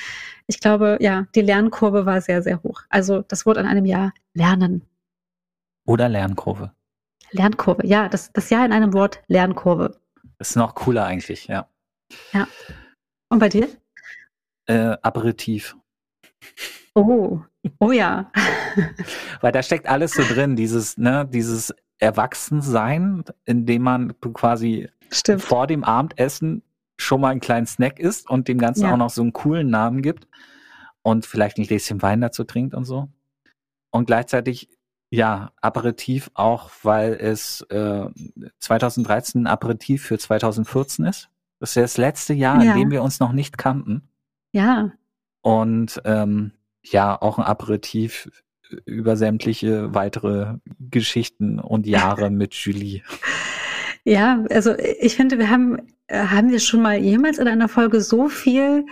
[0.46, 2.84] Ich glaube, ja, die Lernkurve war sehr, sehr hoch.
[2.90, 4.86] Also das Wort an einem Jahr Lernen.
[5.88, 6.72] Oder Lernkurve.
[7.32, 7.86] Lernkurve.
[7.88, 10.00] Ja, das, das Jahr in einem Wort Lernkurve.
[10.38, 11.68] Ist noch cooler eigentlich, ja.
[13.30, 13.68] Und bei dir?
[14.68, 15.76] Äh, Aperitif.
[16.94, 17.40] Oh,
[17.80, 18.32] oh ja.
[19.42, 25.42] Weil da steckt alles so drin, dieses, ne, dieses Erwachsensein, indem man quasi Stimmt.
[25.42, 26.62] vor dem Abendessen
[26.98, 28.94] schon mal einen kleinen Snack isst und dem Ganzen Ja.
[28.94, 30.28] auch noch so einen coolen Namen gibt
[31.02, 33.10] und vielleicht ein Gläschen Wein dazu trinkt und so.
[33.92, 34.70] Und gleichzeitig,
[35.10, 38.06] ja, Aperitif auch, weil es äh,
[38.60, 41.30] 2013 ein Aperitif für 2014 ist.
[41.60, 42.74] Das ist ja das letzte Jahr, Ja.
[42.74, 44.08] in dem wir uns noch nicht kannten.
[44.52, 44.92] Ja,
[45.42, 46.52] Und ähm,
[46.84, 48.30] ja, auch ein Aperitif
[48.86, 53.02] über sämtliche weitere Geschichten und Jahre mit Julie.
[54.04, 55.78] ja, also ich finde, wir haben,
[56.08, 58.86] äh, haben wir schon mal jemals in einer Folge so viel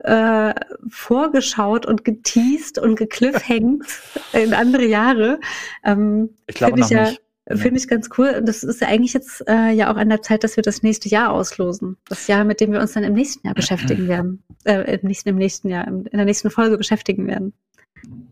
[0.00, 0.54] äh,
[0.88, 3.84] vorgeschaut und geteased und gekliffhängt
[4.32, 5.40] in andere Jahre.
[5.84, 7.22] Ähm, Ich glaube noch ich ja- nicht.
[7.48, 8.34] Finde ich ganz cool.
[8.38, 10.82] Und das ist ja eigentlich jetzt äh, ja auch an der Zeit, dass wir das
[10.82, 11.96] nächste Jahr auslosen.
[12.08, 14.42] Das Jahr, mit dem wir uns dann im nächsten Jahr beschäftigen werden.
[14.64, 17.52] Äh, im nächsten, im nächsten Jahr, in der nächsten Folge beschäftigen werden.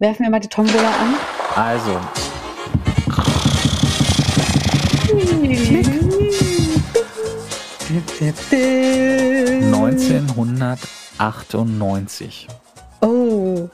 [0.00, 1.14] Werfen wir mal die Tombola an.
[1.54, 2.00] Also,
[8.50, 9.62] Äh.
[9.72, 12.48] 1998.
[13.00, 13.68] Oh.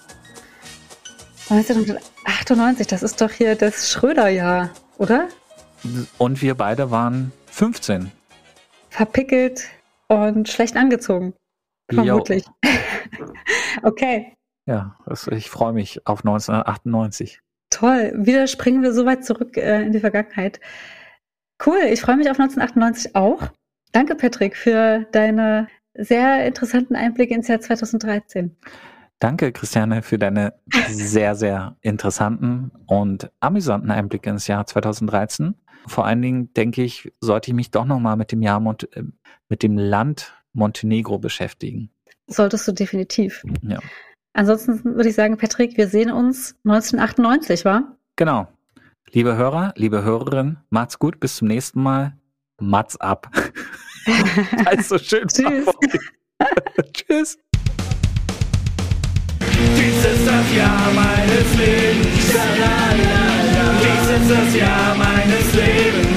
[1.49, 4.71] 1998, das ist doch hier das Schröder-Jahr,
[5.01, 5.29] oder?
[6.19, 8.13] Und wir beide waren 15.
[8.91, 9.67] Verpickelt
[10.09, 11.33] und schlecht angezogen.
[11.91, 12.05] Jo.
[12.05, 12.45] Vermutlich.
[13.83, 14.35] okay,
[14.67, 14.97] Ja,
[15.31, 17.41] ich freue mich auf 1998.
[17.71, 18.13] toll.
[18.15, 20.61] Wieder springen wir so weit zurück äh, in die Vergangenheit.
[21.65, 23.49] Cool, ich freue mich auf 1998 auch.
[23.93, 28.57] Danke, Patrick, für deine sehr interessanten Einblicke ins Jahr 2013.
[29.21, 30.55] Danke, Christiane, für deine
[30.89, 35.55] sehr, sehr interessanten und amüsanten Einblicke ins Jahr 2013.
[35.87, 39.03] Vor allen Dingen, denke ich, sollte ich mich doch nochmal mit dem Jahr Mont äh,
[39.49, 41.91] mit dem Land Montenegro beschäftigen.
[42.29, 43.43] Solltest du definitiv.
[43.63, 43.79] Ja.
[44.33, 47.97] Ansonsten würde ich sagen, Patrick, wir sehen uns 1998, wa?
[48.17, 48.49] Genau.
[49.11, 52.17] Liebe Hörer, liebe Hörerinnen, macht's gut, bis zum nächsten Mal.
[52.59, 53.31] Mats ab.
[54.65, 55.67] Weil es so schön Tschüss.
[56.93, 57.39] Tschüss.
[59.77, 62.07] Dies ist das Jahr meines Lebens.
[63.83, 66.10] Dies ist das Jahr meines Lebens.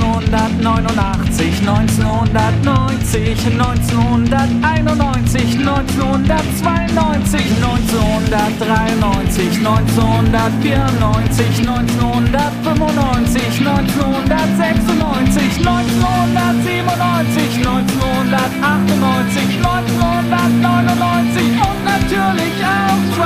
[0.00, 23.20] 1989, 1990, 1991, 1992, 1993, 1994, 1995, 1996, 1997, 1998, 1999 und natürlich auch 2000.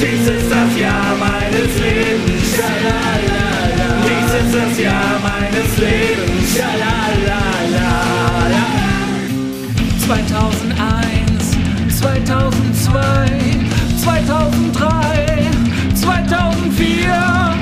[0.00, 2.33] Dies ist das Jahr meines Lebens.
[4.54, 6.54] Das Jahr meines Lebens.
[6.54, 7.90] Schalalala.
[10.06, 11.56] 2001,
[11.98, 13.00] 2002,
[14.00, 15.50] 2003,
[15.96, 17.54] 2004,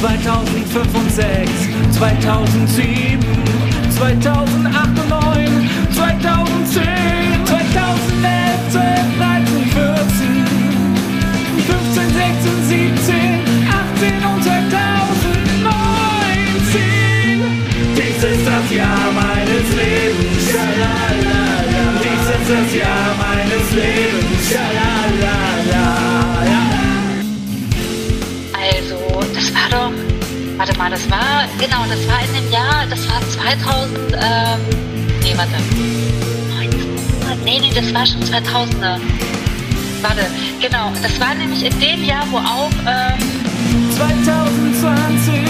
[0.00, 1.50] 2005 und 6,
[1.98, 3.20] 2007,
[3.90, 9.07] 2008 und 9, 2010, 2011,
[18.68, 20.50] das Jahr meines Lebens.
[20.50, 21.40] Schalalala.
[22.02, 24.50] Dies ist das Jahr meines Lebens.
[24.50, 25.86] Schalalala.
[28.52, 28.96] Also
[29.54, 29.92] war doch,
[30.58, 34.60] warte mal, das war, genau, das war in dem Jahr, das war 2000, ähm,
[35.22, 35.54] nee, warte.
[36.60, 39.00] 1900, Nee, nee, das war schon 2000er.
[40.02, 40.26] Warte,
[40.60, 43.18] genau, das war nämlich in dem Jahr, wo auch, ähm,
[43.96, 45.47] 2020,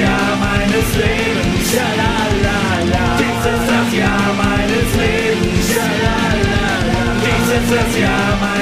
[0.00, 1.72] Jahr meines Lebens.
[1.72, 3.04] Schalalala.
[3.20, 5.64] Dies ist das Jahr meines Lebens.
[5.72, 7.04] Schalalala.
[7.24, 8.59] Dies ist das Jahr meines Lebens.